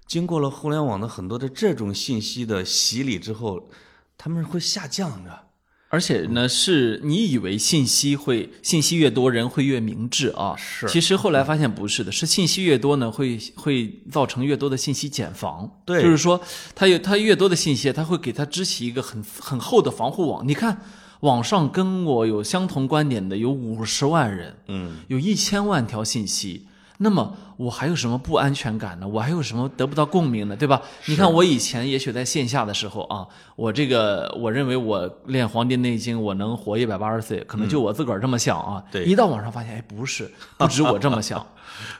[0.07, 3.69] 经过了互联网的很多的这种信息的洗礼之后，
[4.17, 5.47] 他们会下降的。
[5.93, 10.55] 而且呢，是你以为信息会信息越多，人会越明智啊？
[10.55, 15.81] 是其实后来发现不是的，是信息越多呢，会会造成越多的信息茧房。
[15.85, 16.41] 对就是说，
[16.73, 20.47] 它有它越多的信息，它会给它支起一个很很厚的防护网。
[20.47, 20.81] 你看，
[21.21, 29.07] 网上跟我有相同观点的有五十万人，嗯，有一千万条信息，那么我还有什么不安全感呢？
[29.07, 30.55] 我还有什么得不到共鸣呢？
[30.55, 30.81] 对吧？
[31.05, 38.83] 你看我以前也许在线下的时候啊，我这个我认为我练《黄帝内经》我能活一百八十岁，可能就我自个儿这么想啊。
[38.91, 41.45] 对一到网上发现，哎，不是， 不止我这么 想，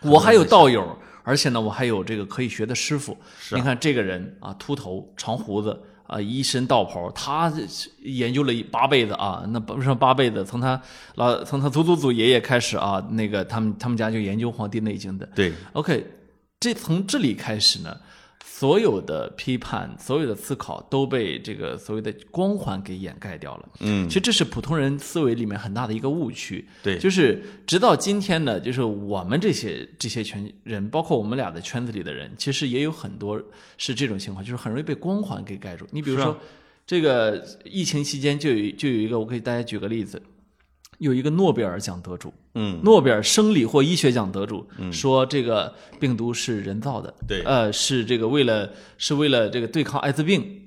[0.02, 3.16] 我还有道友，而且呢，我还有这个可以学的师傅。
[3.40, 5.80] 是啊你看这个人啊，秃头长胡子。
[6.12, 7.50] 啊，一身道袍，他
[8.02, 10.80] 研究了一八辈子啊，那不是八辈子，从他
[11.16, 15.26] 老从他祖祖祖爷爷开始啊，那个他们他们家就研究《黄帝内经》的。
[15.34, 16.06] 对，OK，
[16.60, 17.96] 这从这里开始呢，
[18.62, 23.70] 所有的批判、所有的思考都被这个所谓的光环给掩盖掉了。
[23.80, 26.64] 嗯其，实这是普通人思维里面很大的一个误区。
[26.84, 33.42] 对，就是直到今天呢，就是我们这些这些圈人，包括我们俩的圈子里的人，其实也有很多
[33.80, 35.88] 是这种情况，就是很容易被光环给盖住。
[35.90, 36.38] 你比如说，啊
[36.86, 40.22] 这个疫情期间就有就有一个，我给大家举个例子，
[41.02, 44.94] 有一个诺贝尔奖得主，嗯，诺贝尔生理或医学奖得主嗯。
[44.94, 47.42] 说这个病毒是人造的，对。
[47.42, 50.62] 呃，是这个为了是为了这个对抗艾滋病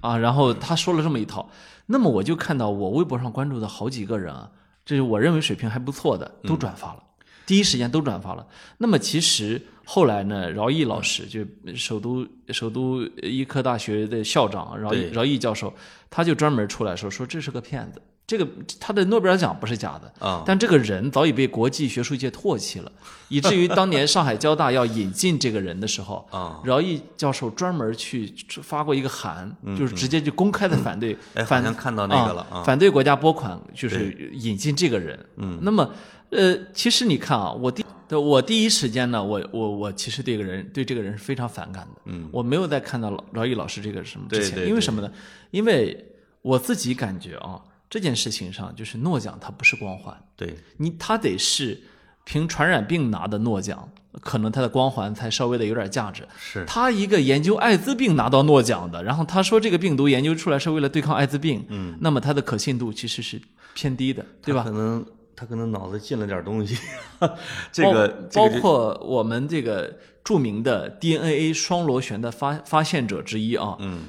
[0.00, 1.50] 啊，然后他说了这么一套，
[1.86, 4.48] 那么我就看到我微博上关注的好几个人啊，
[4.84, 7.02] 这是我认为水平还不错的，都转发了，
[7.44, 8.46] 第一时间都转发了。
[8.78, 15.74] 那么其实后来呢，饶毅老师就首都首都医科大学的校长饶毅饶毅教授，
[16.08, 18.00] 他就专门出来说说这是个骗子。
[18.30, 18.46] 这个
[18.78, 22.92] 他的诺贝尔奖不是假的，啊，但这个人早已被国际学术界唾弃了，
[23.26, 35.18] 以至于当年上海交大要引进这个人的时候，啊，饶毅教授专门去发过一个函，就是直接就公开的反对，反像看到那个了反对国家拨款，就是引进这个人。
[35.38, 35.90] 嗯，那么
[36.30, 42.00] 呃，其实你看啊，我第我第一时间呢，我我我其实对这个人对这个人是非常反感的。
[42.04, 45.10] 嗯，我没有再看到饶饶毅老师这个什么之前，因为什么呢？
[45.50, 46.06] 因为
[46.42, 47.60] 我自己感觉啊，
[47.90, 50.16] 这件事情上就是诺奖它不是光环。
[50.36, 51.82] 对，你它得是
[52.24, 53.90] 凭传染病拿的诺奖，
[54.22, 56.26] 可能它的光环才稍微的有点价值。
[56.38, 63.42] 是，他一个研究艾滋病拿到诺奖的，然后他说这个病毒研究出来是为了对抗艾滋病，嗯，那么它的可信度其实是
[63.74, 64.70] 偏低的，对吧可？
[64.70, 66.76] 能他可能脑子进了点东西，
[67.72, 74.02] 这个包括我们这个著名的 DNA 双螺旋的发发现者之一啊，嗯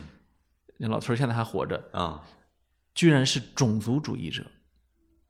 [0.77, 2.21] 那老头儿现在还活着，啊，
[2.93, 4.43] 居然是种族主义者。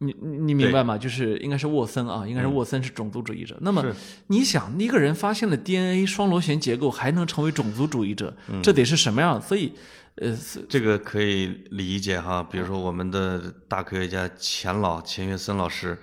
[0.04, 0.98] 你你你明白吗？
[0.98, 3.56] 就是应该是沃森啊，应该是沃森是种族主义者。
[3.62, 3.86] 那么
[4.26, 9.40] 你想，一个人发现了 DNA 双螺旋结构，还能成为种族主义者，这得是什么样？
[9.40, 9.74] 所以，
[10.16, 10.36] 呃，
[10.68, 12.42] 这个可以理解哈。
[12.42, 16.00] 比如说我们的大科学家钱老钱学森老师，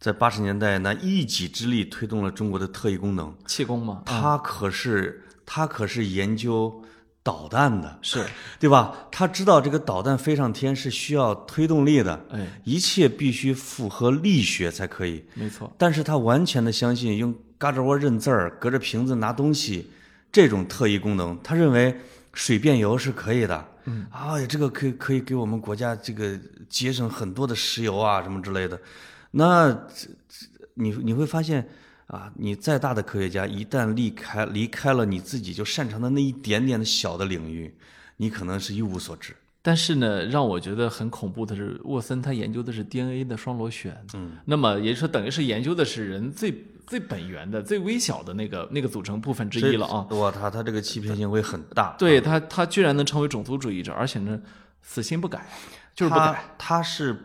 [0.00, 6.82] 在八十年代那一己之力推动了中国的特异功能，气功嘛，啊他可是他可是研究
[7.26, 8.24] 导弹的，是，
[8.60, 8.94] 对吧？
[9.10, 15.24] 他知道这个导弹飞上天是需要推动力的，哎，一切必须符合力学才可以。
[15.34, 19.90] 没错，但是他完全的相信用嘎吱窝认字儿、隔着瓶子拿东西
[20.30, 21.96] 这种特异功能，他认为
[22.32, 23.66] 水变油是可以的。
[23.86, 28.80] 嗯，啊，这个可以可以给我们国家这个节省很多的石油啊什么之类的。
[29.32, 31.68] 那这这你你会发现
[32.06, 37.74] 啊，你再大的科学家，一旦离开离开了你自己就擅长的那一点点的小的领域，
[38.16, 39.34] 你可能是一无所知。
[39.60, 50.06] 但是呢，让我觉得很恐怖的是，沃森他研究的是 DNA 的双螺旋，嗯，那么也就是说，等于是研究的是人最最本源的、最微小的那个那个组成部分之一了啊。
[50.10, 51.96] 哇，他他这个欺骗性会很大。
[51.98, 54.40] 对他，他居然能成为种族主义者，而且呢，
[54.82, 55.44] 死心不改，
[55.96, 56.44] 就是不改。
[56.56, 57.16] 他是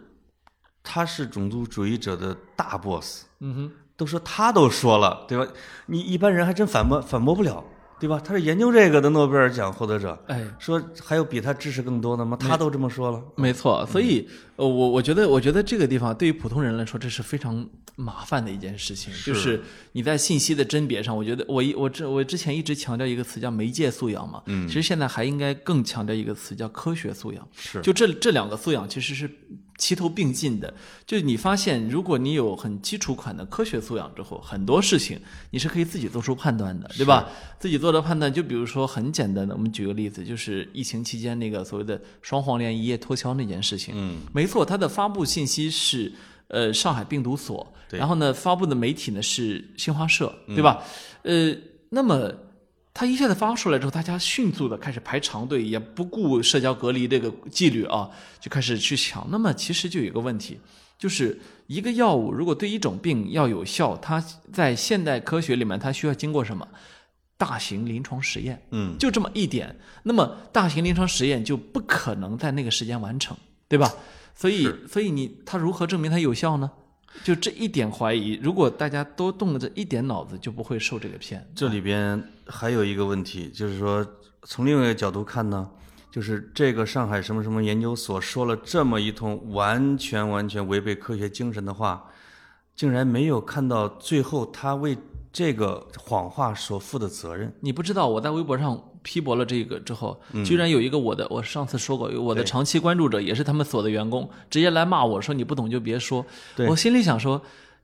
[0.81, 3.25] 他是种族主义者的大 boss。
[3.39, 3.71] 嗯哼，
[4.01, 5.45] 都说他都说了，对吧？
[5.85, 7.63] 你一般人还真反驳反驳不了。
[7.99, 8.19] 对吧？
[8.19, 10.17] 他是研究这个的诺贝尔奖获得者。
[10.25, 12.35] 哎，说还有比他知识更多的吗？
[12.39, 13.21] 他都这么说了。
[13.35, 17.63] 没错，所以呃，我我觉得，我觉得这个地方对于普通人来说，这是非常
[17.95, 19.13] 麻烦的一件事情。
[19.23, 24.41] 就是你在信息的甄别上，我觉得我一我这我之前一直强调一个词叫媒介素养嘛。
[24.47, 24.67] 嗯。
[24.67, 27.47] 其实现在还应该更强调一个词叫科学素养。
[27.55, 27.79] 是。
[27.81, 29.29] 就这这两个素养其实是。
[29.81, 30.71] 齐头并进的，
[31.07, 35.19] 就是你发现，如果你有很基础款的科学素养之后，很多事情
[35.49, 37.27] 你是可以自己做出判断的，对吧？
[37.57, 43.95] 自己做的判断，就比如说很简单的，我们举个例子，就是疫情期间那个所谓的双黄连一夜脱销那件事情。
[43.97, 46.13] 嗯，没错，它的发布信息是
[46.47, 50.83] 呃上海病毒所，然后呢发布的媒体呢是新华社，对吧？
[51.23, 51.55] 呃，
[51.89, 52.31] 那么。
[52.93, 59.27] 他一下子发出来之后，大家迅速的开始排长队，也不顾社交隔离这个纪律啊，就开始去抢。
[59.31, 60.59] 那么其实就有一个问题，
[60.97, 66.67] 就是一个药物如果对一种病要有效，它在现代科学里面它需要经过什么？
[67.37, 68.61] 大型临床实验。
[68.71, 69.75] 嗯，就这么一点。
[70.03, 73.35] 那么大型临床实验就不可能在那个时间完成，
[73.67, 73.91] 对吧？
[74.35, 76.69] 所以，所以你它如何证明它有效呢？
[77.23, 81.45] 就这一点怀疑，如果大家都动了这一点脑子，就不会受这个骗。
[81.53, 84.05] 这里边还有一个问题，就是说
[84.43, 85.69] 从另外一个角度看呢，
[86.11, 92.05] 就是这个上海什么什么研究所说了这么一通完全完全违背科学精神的话，
[92.75, 94.97] 竟然没有看到最后他为
[95.31, 97.51] 这个谎话所负的责任。
[97.61, 98.87] 你不知道，我在微博上。
[99.03, 106.23] 批驳了这个之后，居然有一个我的，我上次说过，我的长期关注者也是他们所的员工，直接来骂我说你不懂就别说。
[106.67, 107.41] 我心里想说，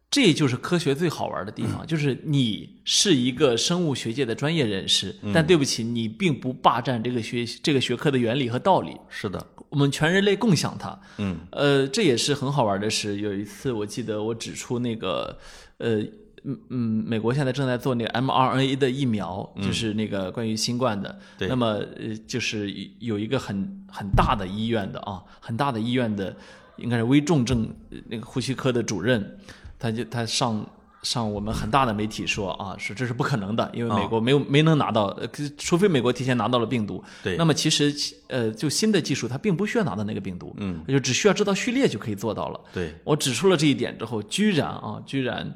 [0.10, 8.96] 这就是科学最好玩的地方，就是你是一个生物学界的专业人士，但对不起，你并不霸占这个学这个学科的原理和道理。
[9.10, 10.98] 是的，我们全人类共享它。
[11.18, 13.18] 嗯，呃，这也是很好玩的事。
[13.18, 15.38] 有一次我记得我指出那个，
[15.78, 16.02] 呃。
[16.50, 21.20] 嗯嗯，美国现在正在做那个 mRNA 的疫苗，就是那个关于新冠的。
[21.38, 21.50] 对。
[21.50, 21.66] 那么
[21.98, 26.34] 呃，就是有一个很很大的医院的啊，很大的医院的，
[26.78, 27.68] 应该是危重症
[28.08, 29.38] 那个呼吸科的主任，
[29.80, 30.66] 他就他上
[31.04, 35.18] 上我们很大的媒体说啊，说这是不可能的，因为美国没有没能拿到，
[35.58, 37.04] 除非美国提前拿到了病毒。
[37.24, 37.38] 对。
[37.38, 37.94] 那么其实
[38.28, 42.60] 呃，就新的技术，它并不需要拿到那个病毒，嗯，就只需要知道序列就可以做到了。
[42.74, 42.94] 对。
[43.04, 45.54] 我指出了这一点之后，居然啊，居然。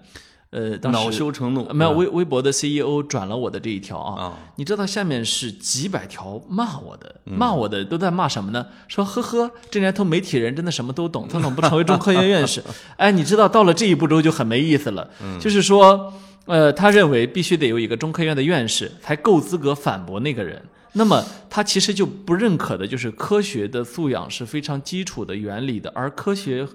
[0.51, 8.65] 呃，恼羞成怒，没有微微博的 CEO 转了我的这一条啊，你知道下面是几百条骂我的，骂我的都在骂什么呢？
[8.89, 12.61] 说呵呵，这年头媒体人真的什么都懂，他怎么不成为中科院院士？
[12.97, 16.11] 哎，你知道到了这一步之后就很没意思了，就是说，
[16.47, 26.67] 呃，他认为必须得有一个中科院的院士才够资格反驳那个人，那么他其实就不认可的就是科学的素养是非常基础的原理的，而科学。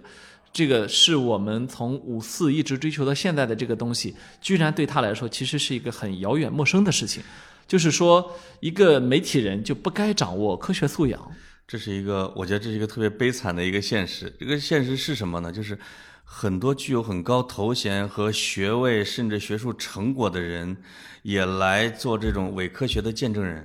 [0.57, 7.22] 这个是我们从五四一直追求到现在的这个东西，居然对他来说其实是一个很遥远陌生的事情。
[7.68, 11.30] 就是说，一个媒体人就不该掌握科学素养。
[11.68, 14.34] 这是一个，我觉得这是一个特别悲惨的一个现实。
[14.40, 15.52] 这个现实是什么呢？
[15.52, 15.78] 就是
[16.24, 20.74] 很多具有很高头衔和学位甚至学术成果的人，
[21.22, 23.62] 也来做这种伪科学的见证人。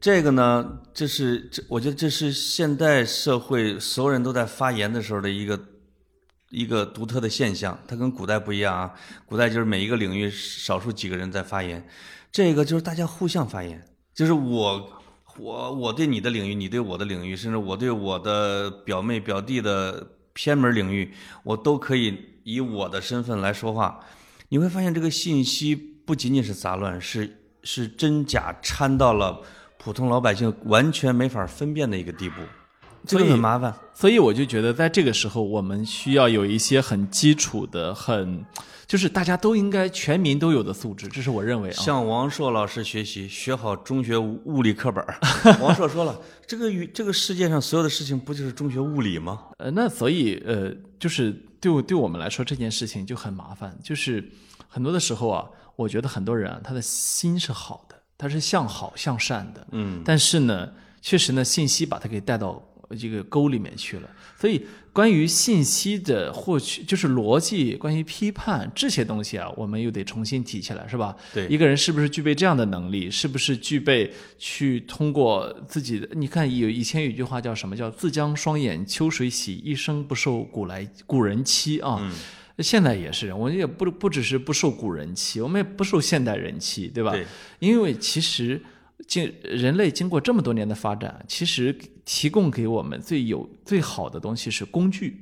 [0.00, 5.56] 这个呢，这是这，我觉得这是现代社会所有人都在发言的时候的一个。
[6.50, 8.94] 一个独特的现象，它跟古代不一样啊。
[9.24, 11.86] 古代就是每一个领域少数几个人在发言，
[12.30, 13.84] 这个就是大家互相发言，
[14.14, 15.02] 就是我
[15.38, 24.00] 我我对你的领域，你对我的领域，甚至我对我的表妹表弟的偏门领域，我都可以以我的身份来说话。
[24.48, 29.42] 你会发现，这个信息不仅仅是杂乱，是是真假掺到了
[29.76, 32.36] 普通老百姓完全没法分辨的一个地步。
[33.06, 38.44] 这个很麻烦，所以我就觉得，在这个时候，我们需要有一些很基础的、很
[38.86, 41.72] 就是大家都应该全民都有的素质，这是我认为啊。
[41.72, 45.04] 向王硕老师学习，学好中学物理课本。
[45.60, 49.40] 王硕说了，这个与这个世界上所有的事情，不就是中学物理吗？
[49.58, 53.76] 呃，那所以呃，就是对对我们来说，这件事情就很麻烦。
[53.82, 54.24] 就是
[54.68, 60.68] 很多的时候啊，我觉得很多人啊，他的心是好的，他是向好向善的，嗯，但是呢，
[61.02, 62.62] 确实呢，信息把他给带到。
[62.98, 64.08] 这个沟里面去了。
[64.38, 71.16] 所以，关于信息的获取，就是逻辑，关于批判这些东西啊，我们又得重新提起来，是吧？
[71.32, 73.10] 对一个人是不是具备这样的能力？
[73.10, 76.08] 是不是具备去通过自己的？
[76.12, 77.74] 你看，有以前有一句话叫什么？
[77.74, 82.12] 叫“自将双眼秋水洗，一生不受古来古人欺”啊。
[82.60, 87.12] 现在也是，我们也不不只是不受古人欺，我们也不受现代人欺，对吧？
[87.12, 87.26] 对
[87.58, 88.58] 因为其实
[89.06, 95.20] 经人类经过这么多年的发展，其实提供给我们最有最好的东西是工具，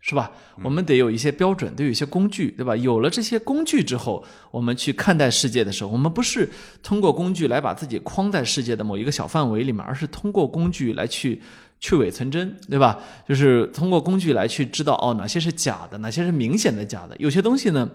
[0.00, 0.30] 是吧？
[0.62, 2.76] 我们得有一些标准，得有一些工具，对吧？
[2.76, 6.48] 有了这些工具之后，我们去看待世界的时候，我们不是
[6.82, 11.40] 通过工具来把自己框在世界的某一个小范围里面，而是通过工具来去。
[11.80, 12.98] 去伪存真，对吧？
[13.28, 17.16] 就是通过工具来去知道哦，哪些是假的，哪些是明显的假的。
[17.20, 17.88] 有些东西呢，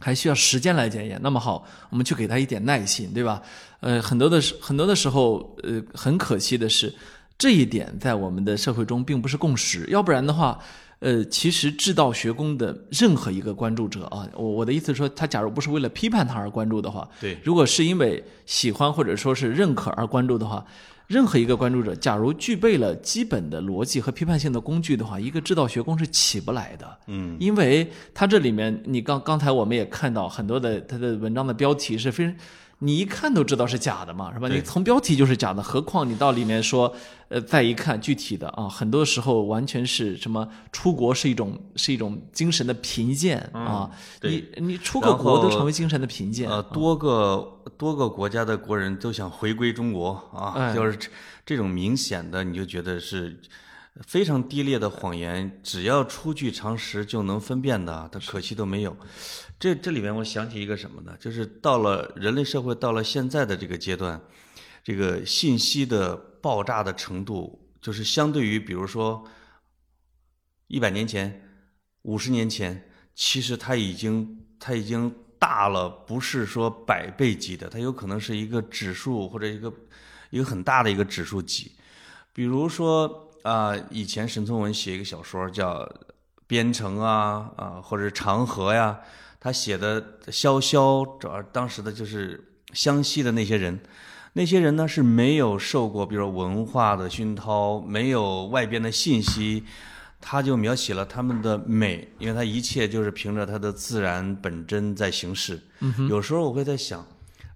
[0.00, 1.20] 还需要时间来检验。
[1.22, 3.40] 那么好，我们去给他一点耐心，对吧？
[3.80, 6.92] 呃，很多的时很多的时候，呃，很可惜的是，
[7.38, 9.86] 这一点在我们的社会中并不是共识。
[9.88, 10.58] 要不然的话，
[10.98, 20.64] 呃，其实治道学宫的任何一个关注者啊，我我的意思是说，他假如不是为了批判他而关注的话，对，如果是因为喜欢或者说是认可而关注的话。
[21.10, 26.98] 任何一个关注者，假如具备了基本的逻辑和批判性的工具的话，一个知道学宫是起不来的。
[27.08, 32.32] 嗯，因为它这里面，你刚刚才我们也看到很多的它的文章的标题是非常。
[32.82, 34.48] 你一看都知道是假的嘛，是吧？
[34.48, 36.92] 你从标题就是假的，何况你到里面说，
[37.28, 43.90] 呃，再一看具体的啊，很多时候完全是什么出国是一种是一种精神的贫贱啊，
[44.22, 46.48] 你你出个国都成为精神的贫贱。
[46.48, 50.98] 呃，多个多个国家的国人都想回归中国啊，就是
[51.44, 53.38] 这种明显的，你就觉得是
[54.06, 58.96] 非常低劣的谎言，只要出具常识就能分辨的，它可惜都没有。
[59.58, 61.14] 这这里面我想起一个什么呢？
[61.20, 64.20] 就是到了人类社会到了现在的这个阶段，
[64.82, 69.22] 这个信息的爆炸的程度，就是相对于比如说
[70.68, 71.42] 一百年前、
[72.02, 79.72] 五十年前，其实它已经它已经大了，不是说百倍级的，它有可能是一个指数或者一个
[80.30, 81.72] 一个很大的一个指数级。
[82.32, 85.78] 比如说啊，以前沈从文写一个小说叫
[86.46, 88.98] 《边城》啊啊，或者《长河》呀。
[89.42, 93.80] 他写的萧萧，主要当时的就是湘西的那些人，
[94.34, 99.64] 那些人呢是没有受过，比如文化的熏陶，没有外边的信息，
[100.20, 105.58] 他就描写了他们的美，因为他一切就是凭着他的自然本真在行事。
[106.10, 107.06] 有时候我会在想，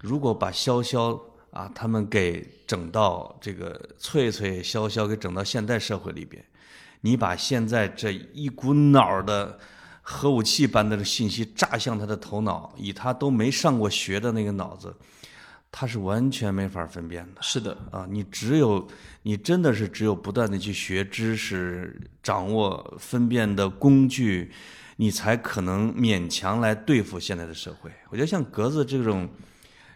[0.00, 1.20] 如果把萧萧
[1.54, 6.44] 啊他们给整到这个翠翠潇潇给整到现代社会里边，
[7.00, 9.58] 你把现在这一股脑的。
[10.06, 14.94] 核武器般的信息炸向他的头脑，以他都没上过学的那个脑子，
[15.72, 17.40] 他是完全没法分辨的。
[17.40, 18.86] 是的啊，你只有
[19.22, 24.52] 你真的是只有不断的去学知识，掌握分辨的工具，
[24.96, 27.90] 你才可能勉强来对付现在的社会。
[28.10, 29.26] 我觉得像格子这种，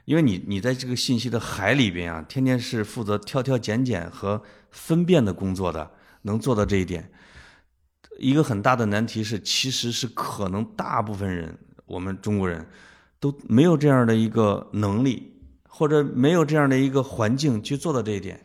[0.08, 5.90] 因为你你在这个信息的海里边啊，天天是负责挑挑拣拣和分辨的工作的，
[6.22, 7.12] 能做到这一点。
[8.18, 12.66] 一个很大的难题是，其实是可能大部分人，我们中国人，
[13.20, 15.30] 都没有这样的一个能力，
[15.68, 18.40] 或者没有这样的一个环境去做到这一点。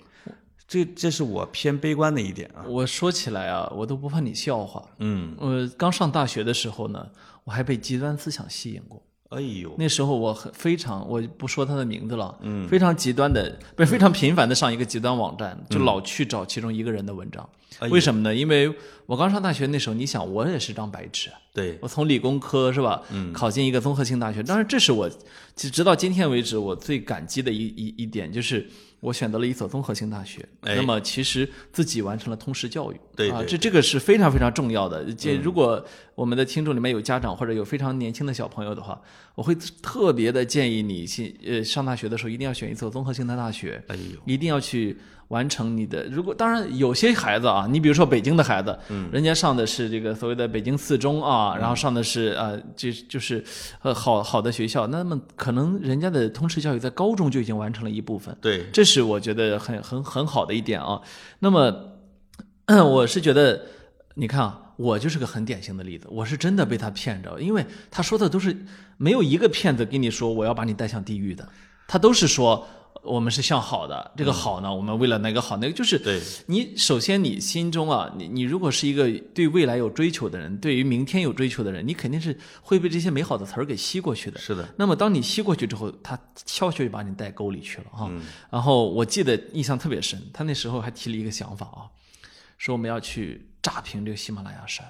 [0.68, 2.66] 这这是我偏悲观的一点啊。
[2.68, 4.86] 我说起来啊，我都不怕你笑话。
[5.00, 7.08] 嗯，我刚上大学的时候呢，
[7.46, 9.02] 我还被极端思想吸引过。
[9.34, 17.48] 哎呦，那时候我很非常，我不说他的名字了，嗯，非常极端的，不是非常频繁的上一个极端网站，就老去找其中一个人的文章。
[17.90, 18.34] 为什么呢？
[18.34, 18.72] 因为
[19.08, 21.78] 我刚上大学那时候，你想我也是张白纸，对。
[21.82, 24.44] 我从理工科是吧，嗯，考进一个综合性大学。
[24.44, 25.10] 当然，这是我
[25.56, 28.70] 直到今天为止我最感激的一一一点，就是
[29.04, 30.48] 我选择了一所综合性大学。
[30.62, 35.04] 那么，其实自己完成了通识教育，对啊，这这个是非常非常重要的。
[35.14, 35.86] 这如果
[36.16, 39.02] 我们的听众里面有家长或者有非常年轻的小朋友的话，
[39.36, 44.98] 我会特别的建议你，去呃上大学的时候一定要选一所综合性的大学，哎呦，一定要去。
[45.34, 53.44] 完成你的，如果当然有些孩子啊，你比如说北京的孩子，嗯，人家上的是这个所谓的北京四中啊，然后上的是啊，就就是
[53.82, 61.02] 呃好好的学校，那么可能人家的通识教育在高中就已经完成了一部分，对，这是我觉得很很很好的一点啊。
[61.40, 61.74] 那么
[62.86, 63.60] 我是觉得，
[64.14, 68.56] 你看啊，我就是个很典型的例子，我是真的被他骗着，因为他说的都是
[68.98, 71.48] 没有一个骗子跟你说我要把你带向地狱的，
[71.88, 72.68] 他都是说。
[73.04, 84.40] 我们是向好的，这个好呢，我们为了哪个好，那个就是对你首先你心中啊，你你如果是一个对未来有追求的人，对于明天有追求的人，你肯定是会被这些美好的词儿给吸过去的。
[84.40, 84.68] 是的。
[84.78, 88.10] 那么当你吸过去之后，他悄悄就把你带沟里去了哈。
[88.50, 91.92] 然后我记得印象特别深，他那时候还提了一个想法啊，
[92.58, 94.86] 说我们要去炸平这个喜马拉雅山，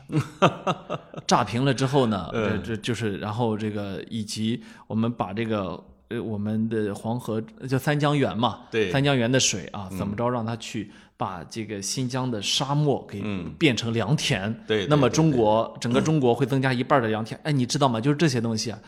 [1.26, 13.24] 炸平了之后呢，呃，这就是然后这个以及我们把这个呃我们的黄河叫三江源嘛，对三江源的水啊，怎么着让它去把这个新疆的沙漠给
[13.58, 14.54] 变成良田？
[14.68, 17.40] 对对那么中国整个中国会增加一半的良田。
[17.44, 18.00] 哎，你知道吗？
[18.02, 18.80] 就是这些东西啊，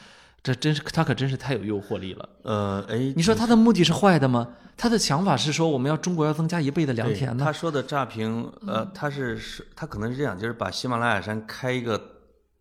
[0.44, 2.30] 这真是他可真是太有诱惑力了。
[2.44, 4.48] 呃，哎，你说他的目的是坏的吗？
[4.78, 7.46] 他的想法是说我们要中国要增加一倍的良田呢？
[7.46, 11.98] 他说的炸平，呃，他是是，他可能是这样，就是把喜马拉雅山开一个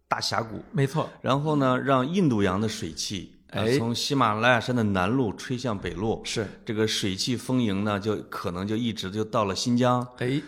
[0.07, 10.07] 大峡谷，没错，然后呢，让印度洋的水汽，呃哎从喜马拉雅山的南麓吹向北麓，是这个水汽丰盈呢，就可能就一直就到了新疆。
[10.19, 10.43] 哎，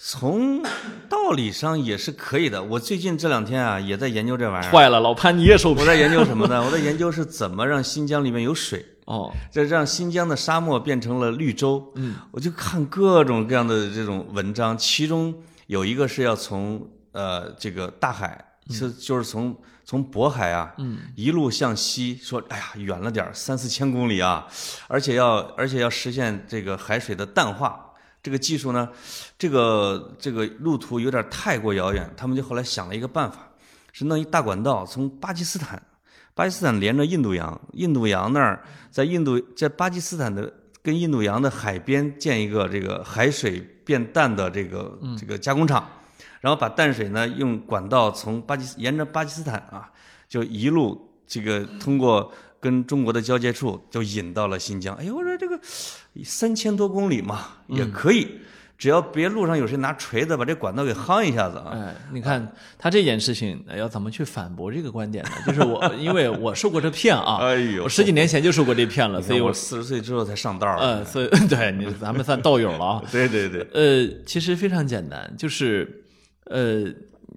[0.00, 0.62] 从
[1.08, 2.62] 道理上也是可以的。
[2.62, 4.70] 我最近这两天啊，也在研究这玩意儿。
[4.70, 6.64] 坏了，老潘你也受我在研究什么呢？
[6.64, 8.84] 我在研究是怎么让新疆里面有水。
[9.06, 11.90] 哦，这让新疆的沙漠变成了绿洲。
[11.94, 15.34] 嗯，我就看各种各样的这种文章，其中
[15.66, 19.56] 有一个是要从呃这个大海，是就是从
[19.88, 24.46] 从渤海啊，嗯，一路向西，说哎呀远了点儿，三四千公里啊，
[24.86, 27.86] 而且要而且要实现这个海水的淡化。
[28.22, 28.86] 这个技术呢，
[29.38, 33.38] 这个这个路途有点太过遥远，他们就后来想了一个办法，
[33.90, 35.82] 是弄一大管道从巴基斯坦。
[36.34, 45.88] 巴基斯坦连着印度洋，印度洋那儿在印度在巴基斯坦的跟印度洋的海边建一个这个海水变淡的这个这个加工厂，
[46.40, 49.90] 然后把淡水呢用管道从巴基斯沿着巴基斯坦啊，
[50.28, 54.94] 就一路这个通过跟中国的交界处就引到了新疆。
[54.96, 55.58] 哎呦，我说这个
[56.24, 58.26] 三千多公里嘛也可以，
[58.76, 61.70] 只要别路上有谁拿锤子把这管道给夯一下子啊。
[61.72, 65.30] 哎，你看他这件事情呃要怎么去反驳这个观点呢？
[65.46, 70.78] 就是我，因为我受过这骗啊， 哎呦我十几年前就受过这骗了，所以我我四十岁之后才上道儿。
[70.80, 73.02] 嗯，所以 对你咱们算道友了啊。
[73.12, 76.04] 对对对，呃，其实非常简单，就是
[76.48, 76.92] 呃，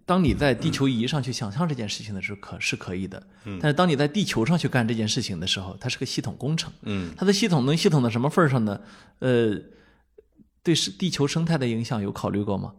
[0.05, 3.21] 当你在地球仪上去想象这件事情的时候，可是可以的。
[3.59, 6.71] 但是当你在地球上去干这件事情的时候，它是个系统工程。
[6.83, 8.79] 嗯，它的系统能系统到什么份儿上呢？
[9.19, 9.55] 呃，
[10.63, 12.73] 对是地球生态的影响有考虑过吗？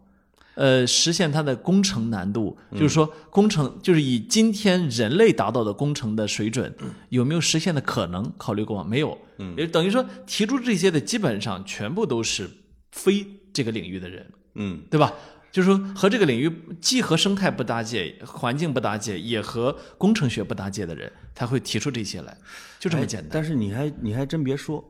[0.55, 6.71] 呃，实现它的工程难度，就是说工程就是以今天人类达到的工程的水准，
[7.09, 8.31] 有没有实现的可能？
[8.37, 8.87] 考虑过吗？
[8.87, 9.17] 没有。
[9.39, 12.47] 嗯，也等于说提出这些的基本上全部都是
[12.91, 14.31] 非这个领域的人。
[14.53, 14.83] 嗯。
[14.91, 15.11] 对吧？
[15.53, 16.51] 就是说和这个领域
[16.81, 22.35] 既和生态不搭界、环境不搭界，也和工程学不搭界的人，他会提出这些来，
[22.79, 23.29] 就这么简单。
[23.31, 24.83] 但是你还你还真别说，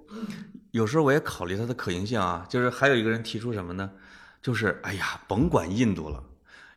[0.71, 2.45] 有时候我也考虑它的可行性啊。
[2.47, 3.91] 就是还有一个人提出什么呢？
[4.41, 6.23] 就是哎呀，甭管印度了，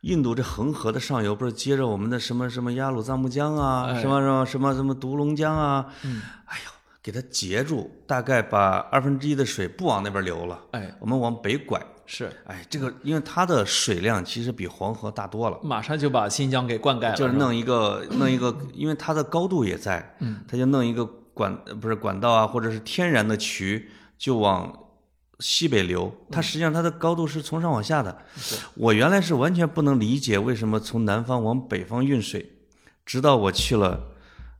[0.01, 11.81] 印度这恒河的上游不是接着我们的什么什么雅鲁藏布江啊，哎什么什么什么什么独龙江啊，嗯，哎呦，给它截住，大概把二分之一的水不往那边流了，哎，我们往北拐。
[12.07, 15.59] 是，哎，这个因为它的水量其实比黄河大多了。
[15.63, 21.05] 马上就把新疆给灌溉了，就是弄一个弄一个，因为它的高度也在，嗯，他就弄一个
[21.35, 24.73] 管呃不是管道啊，或者是天然的渠，就往
[25.41, 26.11] 西北流。
[26.31, 28.17] 它实际上它的高度是从上往下的。
[28.75, 32.53] 我原来是完全不能理解为什么从南方往北方运水，
[33.05, 34.01] 直到我去了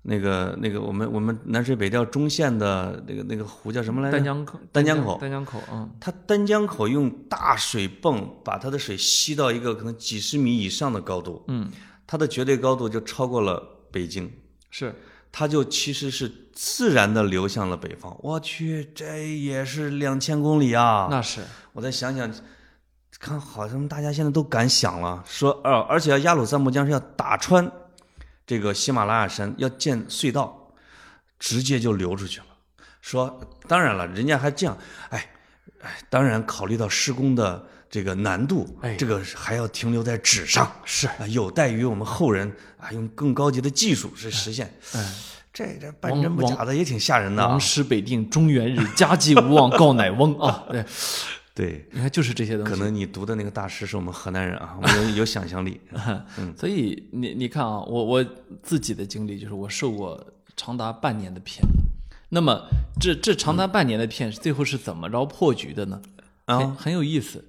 [0.09, 4.17] 那个那个我们我们南水北调中线的那个那个湖叫什么来着？
[4.17, 11.69] 丹江口，丹江口丹江口，嗯，它丹江口用大水泵把它的水吸到一个可能几十米以上的高度，嗯，
[12.07, 14.31] 它的绝对高度就超过了北京，
[14.71, 14.95] 是，
[15.33, 18.17] 它就其实是自然的流向了北方。
[18.23, 21.09] 我去，这也是两千公里啊！
[21.11, 21.41] 那是，
[21.73, 22.33] 我再想想，
[23.19, 27.69] 看好像大家现在都敢想了，说呃，而且要雅鲁藏布江是要打穿
[28.47, 30.73] 这个喜马拉雅山，要建隧道，
[31.39, 32.47] 直接就流出去了。
[33.01, 34.79] 说当然了，人家还这样，
[35.11, 35.31] 哎
[35.83, 44.73] 哎，当然考虑到施工的这个难度，哎这个还要停留在纸上，是啊，有待于我们后人啊用更高级的技术去实现。
[44.93, 45.15] 哎，
[45.53, 47.61] 这这半真不假的也挺吓人的啊王！
[47.61, 50.85] 师北定中原日，家祭无忘告乃翁 啊，对，
[51.57, 55.81] 对，你看就是这些东西，可能你读的那个大师是我们河南人啊，我们有有想象力。
[56.37, 58.25] 嗯所以你你看啊，我我
[58.63, 60.23] 自己的经历就是我受过
[60.55, 61.67] 长达半年的骗，
[62.29, 62.69] 那么
[63.01, 66.03] 这这长达半年的骗，最后是怎么着破局的呢？
[66.45, 67.43] 啊很很有意思。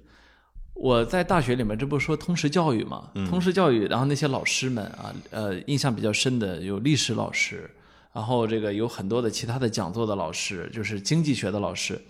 [0.72, 3.10] 我在大学里面，这不是说通识教育嘛？
[3.28, 7.68] 通识教育，然后那些老师们啊，呃，印象比较深的有历史老师，
[8.12, 12.00] 然后这个有很多的其他的讲座的老师，就是经济学的老师，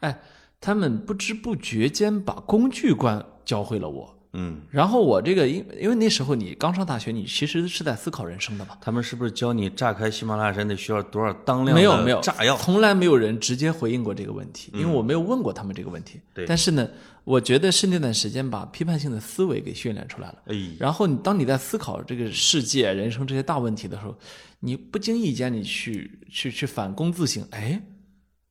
[0.00, 0.18] 哎，
[0.60, 4.14] 他们不知不觉间把工具观教会了我。
[4.34, 8.76] 嗯，然后我这个因因为那时候你刚上大学，你其实是在思考人生的嘛。
[8.78, 12.54] 他们是不是教你炸开喜马拉雅山得需要多少当量没有没有炸药？
[12.58, 16.20] 从来没有人直接回应过这个问题，因为我没有问过他们这个问题。
[16.34, 16.86] 对但是呢，
[17.24, 20.42] 我觉得是那段时间把批判性的思维给训练出来了。
[20.48, 24.14] 哎，然后你当你在思考这个世界、人生这些大问题的时候，
[24.60, 27.82] 你不经意间你去去去反躬自省，哎，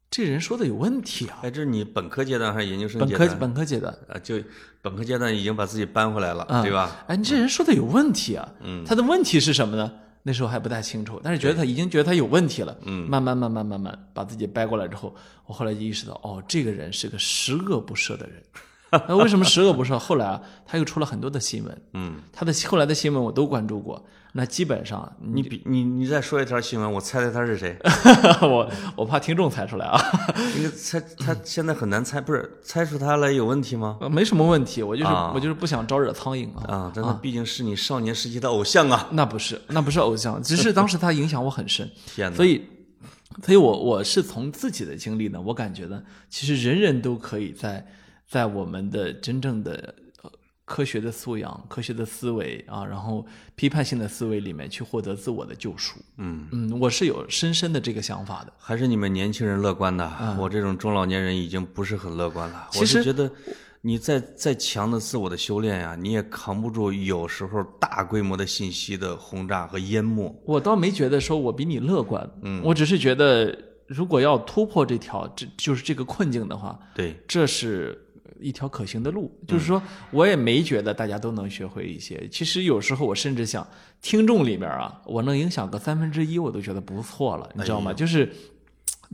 [0.10, 1.39] 这人说的有问题啊。
[1.43, 3.30] 哎，这是你本科阶段还是研究生本科阶段？
[3.30, 4.36] 本科本科阶段，啊，就
[4.82, 7.03] 本科阶段已经把自己搬回来了，啊对吧？
[7.08, 8.47] 哎，你这人说的有问题啊。
[8.62, 9.91] 嗯，他的问题是什么呢？
[10.24, 12.78] 那时候还不太清楚，但是觉得他已经觉得他有问题了。
[12.84, 18.43] 嗯，慢慢慢慢慢慢把自己掰过来之后，我后来就意识到，哦，这个人是个十恶不赦的人。
[19.08, 19.98] 那为什么十恶不赦？
[19.98, 21.82] 后来啊，他又出了很多的新闻。
[21.94, 24.06] 嗯，他的后来的新闻我都关注过。
[24.34, 27.76] 那基本上，你比你你再说一条新闻，我猜猜他是谁？
[28.42, 30.00] 我我怕听众猜出来啊，
[30.56, 33.98] 那个猜他现在很难猜，不是猜出他来有问题吗？
[34.00, 36.64] 呃没什么问题，我就是、啊我就是不想招惹苍蝇啊。
[36.68, 39.08] 啊，但他毕竟是你少年时期的偶像啊！
[39.12, 41.90] 那不是，那不是偶像，只是当时他影响我很深。
[42.06, 42.64] 天哪，所以，
[43.44, 47.88] 所以我我是从自己的经历呢，我感觉呢，其实人人都可以在
[48.28, 50.32] 在我们的真正的呃
[50.65, 53.25] 科学的素养、科学的思维啊，然后
[53.55, 55.99] 批判性的思维里面去获得自我的救赎。
[56.17, 58.51] 嗯嗯，我是有深深的这个想法的。
[58.57, 62.67] 还是你们年轻人乐观的，我这种中老年人已经不是很乐观了。
[62.71, 63.32] 其实我是觉得，
[63.82, 70.36] 你再再强的自我的修炼呀、你也扛不住有时候大规模的信息的轰炸和淹没。
[70.45, 73.57] 我倒没觉得说我比你乐观，嗯，我只是觉得
[73.88, 78.07] 如果要突破这条这就是这个困境的话，对，这是
[78.40, 79.32] 一条可行的路。
[79.48, 79.82] 就是说，
[80.12, 82.28] 我也没觉得大家都能学会一些。
[82.32, 83.68] 其实有时候我甚至想，
[84.02, 87.94] 听众里面啊，我能影响个三分之一，我都觉得不错了，你知道吗？
[87.94, 88.32] 就是。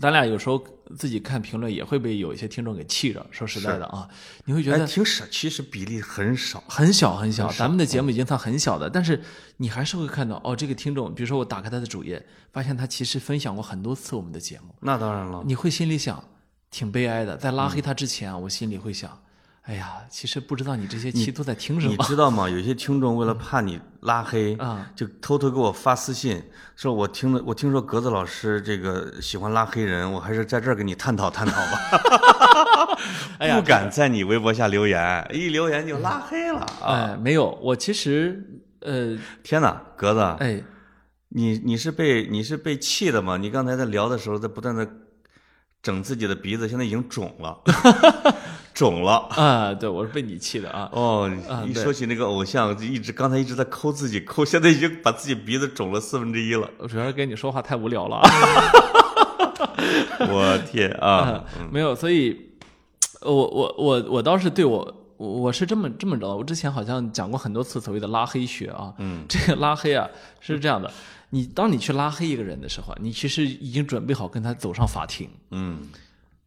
[0.01, 0.59] 咱俩有时候
[0.97, 4.09] 自己看评论也会被有一些听众给气着，说实在的啊，
[4.43, 6.63] 你会觉得哎，挺少，其实比例很少。
[6.67, 9.21] 很小很小，咱们的节目已经算很小的，但是
[9.57, 16.23] 你还是会看到哦，这个听众，比如说我打开他的主页，发现他其实分享过很多次我们的节目，那当然了，你会心里想，
[16.73, 17.37] 挺悲哀的。
[17.37, 19.09] 在拉黑他之前，我心里会想，
[19.61, 22.49] 哎呀，其实不知道你这些期都在听什么你么知道吗？
[22.49, 24.89] 有些听众为了怕你拉黑， 啊？
[24.95, 26.41] 就偷偷给我发私信，
[26.75, 31.79] 说我听了，我听说格子老师这个喜欢拉黑人，我还是在这儿跟你探讨探讨吧。
[33.39, 37.11] 哎呀不敢在你微博下留言，一留言就拉黑了啊！
[37.11, 38.43] 哎，没有，我其实
[38.81, 40.61] 呃，天哪，格子，哎，
[41.29, 43.37] 你你是被你是被气的吗？
[43.37, 44.87] 你刚才在聊的时候在不断的
[45.83, 47.59] 整自己的鼻子，现在已经肿了，
[48.73, 49.27] 肿了。
[49.31, 50.89] 啊，对我是被你气的啊。
[50.93, 51.29] 哦，
[51.67, 56.67] 一说起那个偶像，就一直刚才一直在抠自己抠，现在已经把自己鼻子肿了四分之一了。
[56.87, 58.23] 主要是跟你说话太无聊了啊。
[60.31, 61.43] 我天啊！
[61.69, 62.39] 没有，所以，
[63.21, 64.79] 呃我我我我倒是对我
[65.17, 66.33] 我我是这么这么着。
[66.33, 70.07] 我之前好像讲过很多次所谓的拉黑学啊，嗯，这个拉黑啊
[70.39, 70.89] 是这样的，
[71.33, 75.81] 你当你去拉黑一个人的时候啊，你其实已经准备好跟他走上法庭，嗯，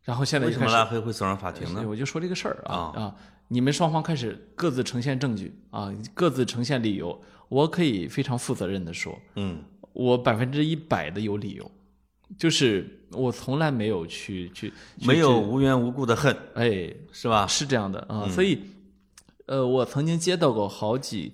[0.05, 1.85] 然后现在为什么拉黑会走上法庭呢？
[1.89, 3.17] 我就说这个事儿啊啊，
[3.49, 7.21] 你们双方开始各自呈现证据啊，各自呈现理由。
[7.49, 9.61] 我可以非常负责任的说，嗯，
[9.93, 11.69] 我百分之一百的有理由，
[12.39, 17.45] 就是我从来没有去去去没有无缘无故的恨，哎，是吧？
[17.49, 18.61] 是这样的啊，所以，
[19.47, 21.33] 呃，我曾经接到过好几，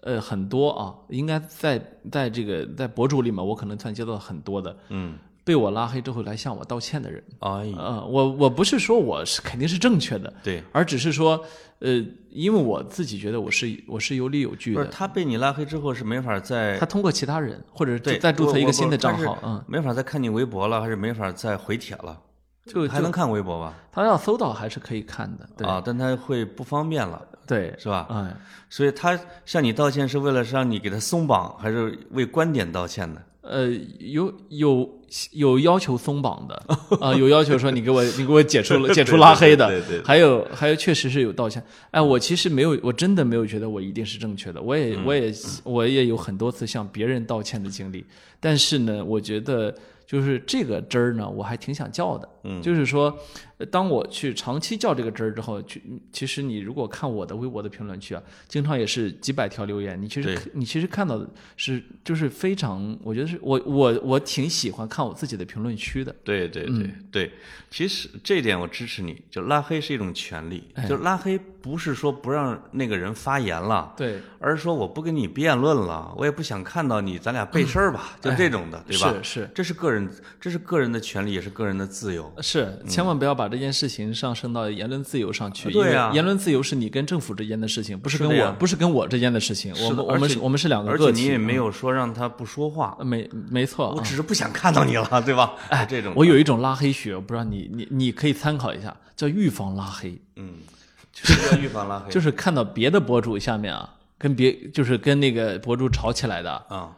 [0.00, 1.80] 呃，很多啊，应该在
[2.10, 7.22] 在这个在博主里面，我可能算接到很多的，嗯，被我拉黑之后来向我道歉的人。
[7.38, 11.40] 哎呀，呃，我我不是说我是肯定是正确的，对，而只是说，
[11.78, 14.90] 呃，因为我自己觉得我是我是有理有据不是的。
[14.90, 22.20] 他被你拉黑之后是没法再他通过其他人，或者是再注册一个新的账号，嗯，没法再看你微博了，还是没法再回帖了？
[22.66, 23.74] 就就还能看微博吧？
[23.92, 28.06] 他要搜到还是可以看的，对、啊，但他会不方便了，对，是吧？
[28.10, 28.34] 哎，
[28.70, 33.20] 所以他向你道歉是为了让你给他松绑，还是为观点道歉呢？
[33.42, 34.90] 呃，有有
[35.32, 36.62] 有要求松绑的
[36.98, 41.62] 啊、有要求说你给我你给我解除了 解除拉黑的，对对对还有还有确实是有道歉。
[41.90, 48.06] 哎，我其实没有，我真的没有觉得我一定是正确的，我也、嗯我也我也有很多次向别人道歉的经历，
[48.40, 49.74] 但是呢，我觉得
[50.06, 52.60] 就是这个汁儿呢，我还挺想叫的，嗯。
[52.62, 53.04] 就是说，
[53.53, 55.82] 呃当我去长期较这个真儿之后，去
[56.12, 67.32] 其实你如果看我的微博的评论区啊，经常也是几百条留言，你其实你其实看到的是就是非常，我觉得是我我我挺喜欢看我自己的评论区的，对对对对，
[67.70, 79.14] 其实这一点我支持你，就拉黑是一种权利，哎就拉黑不是说不让那个人发言了，对而是说我不跟你辩论了，我也不想看到你，咱俩背事儿吧，就这种的，对吧？
[79.22, 82.30] 是是，这是个人，这是个人的权利，也是个人的自由。
[82.42, 85.70] 是，千万不要把这件事情上升到言论自由上去。
[85.70, 89.74] 对呀，言论自由是你跟政府之间的事情，不是跟我，不是跟我之间的事情。
[89.84, 91.04] 我们我们是我们是两个个体。
[91.04, 92.96] 而且你也没有说让他不说话。
[93.02, 95.54] 没没错，我只是不想看到你了，对吧？
[95.68, 100.18] 哎，这种我有一种拉黑学，我不知道你你你可以参考一下，叫预防拉黑。
[100.36, 100.54] 嗯，
[101.12, 106.90] 就是叫预防拉黑，就是看到别的博主下面啊，跟别就是跟那个博主吵起来的啊。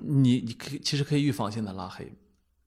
[0.00, 2.12] 你你可以其实可以预防性的拉黑，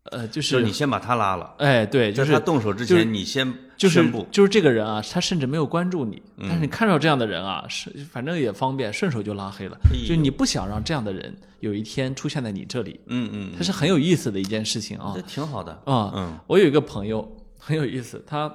[0.05, 9.77] 呃，就是你先把他拉了，哎，对，就是他动手之前，你先就是，就是这个人啊，他甚至没有关注你，但是你看到这样的人啊，是反正也方便，顺手就拉黑了，
[10.07, 18.51] 就你不想让这样的人有一天出现在你这里，嗯嗯，他是很有意思的一件事情啊，这挺好的啊，嗯，我有一个朋友很有意思，他。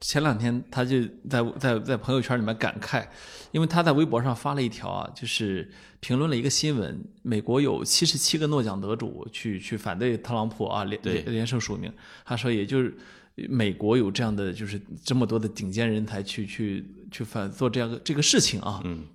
[0.00, 3.06] 前两天他就在在在朋友圈里面感慨，
[3.52, 5.70] 因为他在微博上发了一条啊，就是
[6.00, 11.90] 评论了一个新闻：美国有七十七个诺奖得主去去反对特朗普啊，连连胜署名。
[12.22, 12.94] 他说，也就是
[13.48, 18.82] 美国有这样的就是这么多的顶尖人才去去去反做这样的这个事情啊。
[18.84, 19.06] 嗯，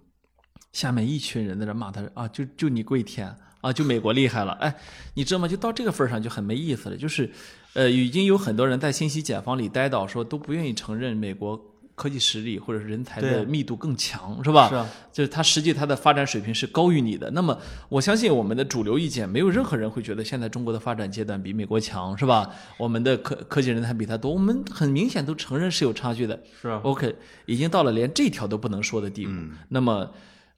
[0.74, 4.54] 下面一群人在这骂他啊，就就你跪舔啊，就美国厉害了。
[4.54, 4.76] 哎，
[5.14, 5.48] 你知道吗？
[5.48, 7.30] 就到这个份上就很没意思了，就是。
[7.74, 11.60] 呃，已经有很多人在信息茧房里待到，说都不愿意承认美国
[11.96, 14.70] 科技实力或者是人才的密度更强，是吧？
[14.70, 17.30] 是啊，就是它实际它的发展水平是高于你的。
[17.32, 17.58] 那么
[17.90, 22.50] 我相信我们的主流意见，没有任何人会觉得现在中国的发展阶段比美国强，是吧？
[22.78, 26.42] 我们的科科技人才比他多，我们很明显都承认是有差距的。
[26.62, 27.14] 是啊，OK，
[27.46, 29.34] 已经到了连这条都不能说的地步。
[29.68, 30.10] 那么，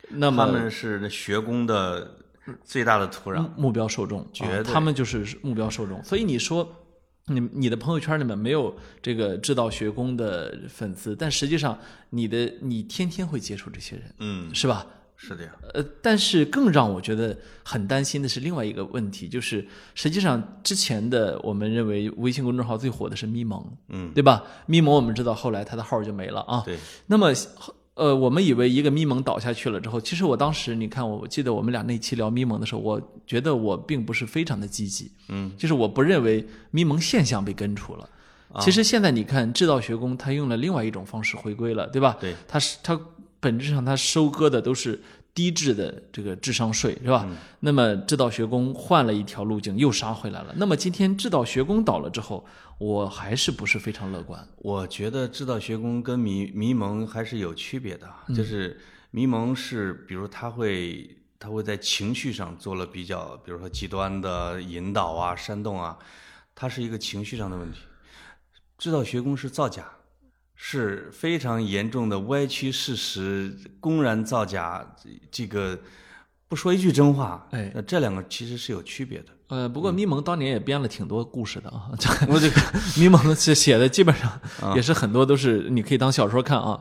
[0.10, 2.20] 那么他们是学工的
[2.64, 6.02] 最大的土壤目标受众，绝对，他们就是目标受众。
[6.04, 6.78] 所以你说。
[7.28, 11.78] 你你的朋友圈里面没有这个制造学工的粉丝，但实际上
[12.10, 14.86] 你的你天天会接触这些人，嗯，是吧？
[15.16, 15.52] 是的呀。
[15.74, 24.44] 呃，但是更让我觉得很担心的是另外一个问题，就是实际上之前的我们认为微信公众号最火的是咪蒙，嗯，对吧？
[24.66, 26.64] 咪蒙我们知道后来他的号就没了啊。
[26.66, 26.78] 对。
[27.08, 27.34] 那么。
[27.96, 38.10] 呃，我们以为一个咪蒙倒下去了之后，其实我当时你看，我记得我们俩那期聊咪蒙的时候，我觉得我并不是非常的积极，嗯，就是我不认为咪蒙现象被根除了。
[38.60, 42.18] 其实现在你看，制造学工他用了另外一种方式回归了，对吧？
[42.20, 43.00] 对，他是他
[43.40, 45.02] 本质上他收割的都是。
[45.34, 47.26] 低质的这个智商税是吧？
[47.62, 50.54] 那么制造学工换了一条路径，又杀回来了。
[50.58, 52.46] 那么今天制造学工倒了之后，
[52.82, 54.48] 我还是不是非常乐观。
[54.58, 65.96] 我觉得制造学工跟迷迷蒙还是有区别的，就是迷蒙是，比如他会他会在情绪上做了比较，比如说极端的引导啊、煽动啊，
[66.56, 67.82] 它是一个情绪上的问题。
[68.80, 69.88] 制造学工是造假。
[70.64, 74.96] 是非常严重的歪曲事实、公然造假，
[75.32, 75.80] 这个
[76.52, 79.28] 不说一句真话，哎，这两个其实是有区别的。
[79.48, 81.90] 呃，不过咪蒙当年也编了挺多故事的啊，
[82.28, 82.62] 我这个
[82.98, 84.30] 咪蒙写写的基本上
[84.76, 86.78] 也是很多都是你可以当小说看啊。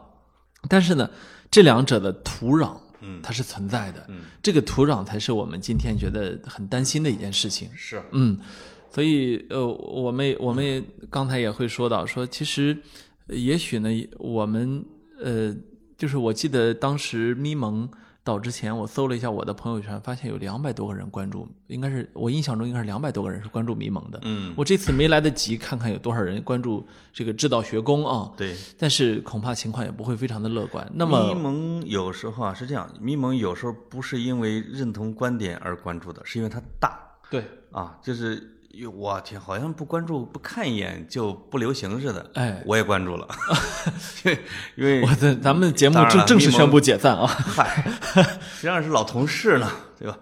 [0.69, 1.09] 但是呢，
[1.53, 7.69] 这两者的土壤，嗯，它是存在的，嗯，这个土壤才是我们今天觉得很担心的一件事情。
[7.77, 8.37] 是，嗯，
[8.93, 12.77] 所以呃，我们我们刚才也会说到说，其实。
[13.29, 14.85] 也许呢，我们
[15.23, 15.55] 呃，
[15.97, 17.89] 就是我记得当时咪蒙
[18.23, 24.21] 倒之前，我搜了一下我的朋友圈，发现有两百多个人关注，应该是我印象中应该是两百多个人是关注迷蒙的。
[24.23, 28.31] 嗯，我这次没来得及看看有多少人关注这个制造学宫啊。
[28.37, 30.87] 对，但是恐怕情况也不会非常的乐观。
[30.95, 37.01] 那么迷蒙有时候啊是这样，迷蒙有时候不是因为认同观点而关注的，是因为它大。
[37.31, 38.57] 对，啊，就是。
[38.75, 42.31] 哟，我天，好像不关注、不看一眼就不流行似的。
[42.35, 43.29] 哎，我也关注了，
[44.77, 47.27] 因为我的咱们节目正正式宣布解散啊！
[47.27, 47.91] 嗨，
[48.55, 49.69] 实际上是老同事呢，
[49.99, 50.17] 对吧？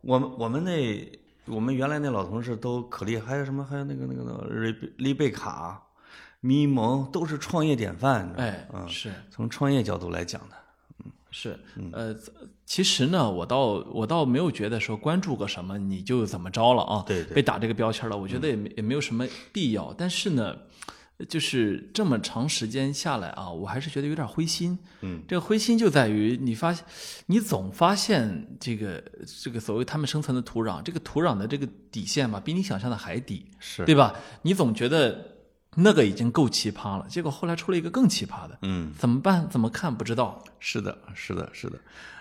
[0.00, 3.64] 我们我们那我们原来那老同事都可厉害，还有什么？
[3.68, 5.82] 还有那个那个那个瑞丽贝卡、
[6.40, 8.32] 咪蒙，都是创业典范。
[8.36, 10.56] 哎，嗯，是从创业角度来讲的。
[11.34, 11.58] 是，
[11.92, 12.14] 呃，
[12.66, 19.94] 其实呢，我倒我倒没有觉得说关注个什么你就怎么着了啊，对，被打这个标签了，我觉得也没也没有什么必要。
[19.96, 20.54] 但是呢，
[21.26, 24.78] 就是这么长时间下来啊，我还是觉得有点灰心。
[25.00, 26.84] 嗯，这个灰心就在于你发现，
[27.26, 29.02] 你总发现这个
[29.42, 34.14] 这个所谓他们生存的土壤，这个土壤的这个底线吧，比你想象的还低，是对吧？
[34.42, 35.31] 你总觉得。
[35.74, 39.48] 那个已经够奇葩了，结果后来出了一个更奇葩的，嗯，怎么办？
[39.48, 39.94] 怎么看？
[39.94, 40.42] 不知道。
[40.58, 41.78] 是的，是的，是的，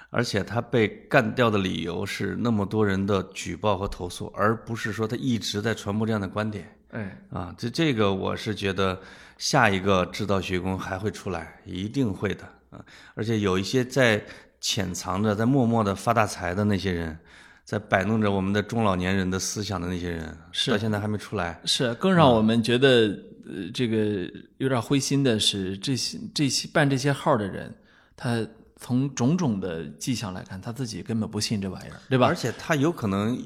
[0.10, 6.76] 而且他被干掉的理由是那么多人的举报和投诉，而不是说他一直在传播这样的观点。
[6.92, 9.00] 哎，啊，这这个我是觉得
[9.38, 12.84] 下一个制造学工还会出来，一定会的啊！
[13.16, 14.22] 而且有一些在
[14.60, 17.18] 潜藏着、在默默的发大财的那些人，
[17.64, 21.62] 在摆弄着我们的中老年人的思想的那些人，是到现在还没出来。
[21.64, 23.18] 是更让我们觉得
[23.52, 27.74] 呃这个有点灰心的是，这些这些办这些号的人，
[28.16, 28.46] 他
[28.78, 32.36] 从种种的迹象来看，他自己根本不信这玩意儿，对吧而？
[32.36, 33.38] 且他有可能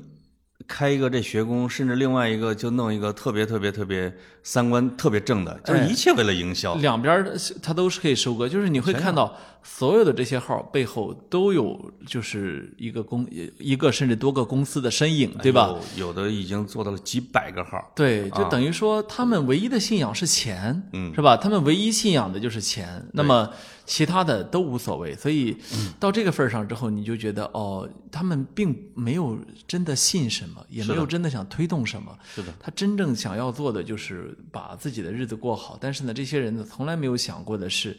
[0.68, 4.14] 开一个这学宫，甚至另外一个就弄一个特别特别特别
[4.44, 6.76] 三观特别正的，就是哎一切为了营销。
[6.76, 13.28] 两边儿它都是可以收割，就是你会看到所有的这些号背后都有就是一个公
[13.60, 15.74] 一个甚至多个公司的身影，对吧？
[15.74, 16.08] 哎有？
[16.08, 17.92] 有的已经做到了几百个号。
[17.96, 21.38] 对，就等于说他们唯一的信仰是钱，嗯是吧？
[21.38, 23.50] 他们唯一信仰的就是钱，那么
[23.86, 25.16] 其他的都无所谓。
[25.16, 32.18] 所以嗯到这个份儿上之后，你就觉得哦，他们并没有真的信什么，也没有真的想推动什么。
[32.34, 35.78] 是的，他真正想要做的就是把自己的日子过好。
[35.80, 37.98] 但是呢，这些人呢，从来没有想过的是。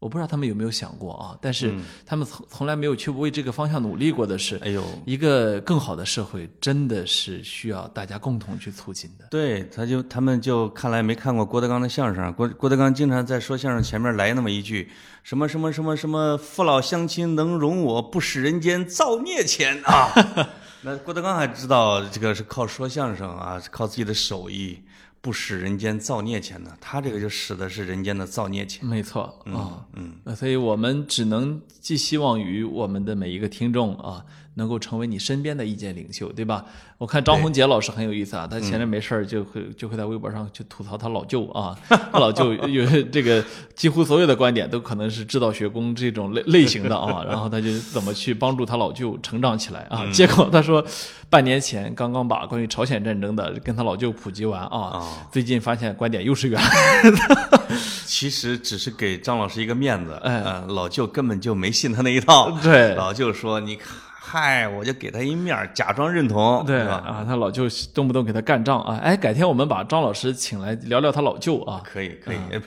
[0.00, 1.74] 我不知道他们有没有想过啊，但是
[2.06, 9.26] 他们从从来没有去为这个方向努力过的是，哎呦，一个更好的社会真的是需要大家共同去促进的。
[9.30, 12.32] 对，他就他们就看来没看过郭德纲的相声。
[12.32, 14.90] 郭郭德纲经常在说相声前面来那么一句
[15.22, 20.10] 什么什么什么什么父老乡亲能容我，不使人间造孽钱啊。
[20.82, 24.82] 那郭德纲还知道这个是靠说相声啊，是靠自己的手艺，
[25.20, 26.76] 不使人间造孽钱呢。
[26.80, 28.86] 他这个就使的是人间的造孽钱。
[28.86, 34.24] 没错啊，嗯，那所以我们只能寄希望于我们的每一个听众啊，
[34.54, 36.64] 能够成为你身边的意见领袖，对吧？
[36.98, 43.42] 我看张宏杰老师很有意思啊，他闲着没事儿就会就会在微博上去吐槽他老舅啊， 他老舅有这个
[43.74, 50.04] 几乎所有的观点都可能是制造学工这种类类型的啊， 然后他就怎么去帮助他老舅成长起来啊？
[50.12, 50.84] 结果他说，
[51.30, 57.68] 半年前刚刚把关于朝鲜战争的跟他老舅普及完啊，最近发现观点又是原来的
[58.04, 60.40] 其实只是给张老师一个面子，哎。
[60.42, 62.50] 呃，老舅根本就没信他那一套。
[62.62, 62.94] 对。
[62.94, 63.86] 老舅说：“你看，
[64.22, 67.02] 嗨，我就给他一面，假装认同，对吧？
[67.06, 67.64] 啊，他老舅
[67.94, 68.98] 动不动给他干仗啊！
[69.02, 71.80] 哎，改天我们把张老师请来聊聊他老舅啊。
[71.82, 72.36] 可以，可以。
[72.52, 72.60] 哎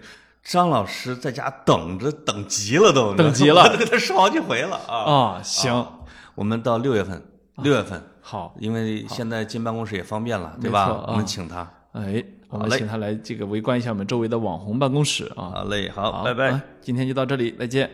[0.43, 4.97] 张老师在家等着，等急了都，等急了我 给他说好几回了啊。
[4.97, 5.87] 啊，行，
[6.35, 7.23] 我们到六月份，
[7.57, 10.81] 六月份，好，因为现在进办公室也方便了，对吧？
[10.85, 11.65] 啊我们请他。
[11.93, 15.53] 哎，我们请他来这个围观一下我们周围的网红办公室啊。
[15.55, 16.61] 好嘞，好，好，拜拜啊。
[16.81, 17.89] 今天就到这里，再见。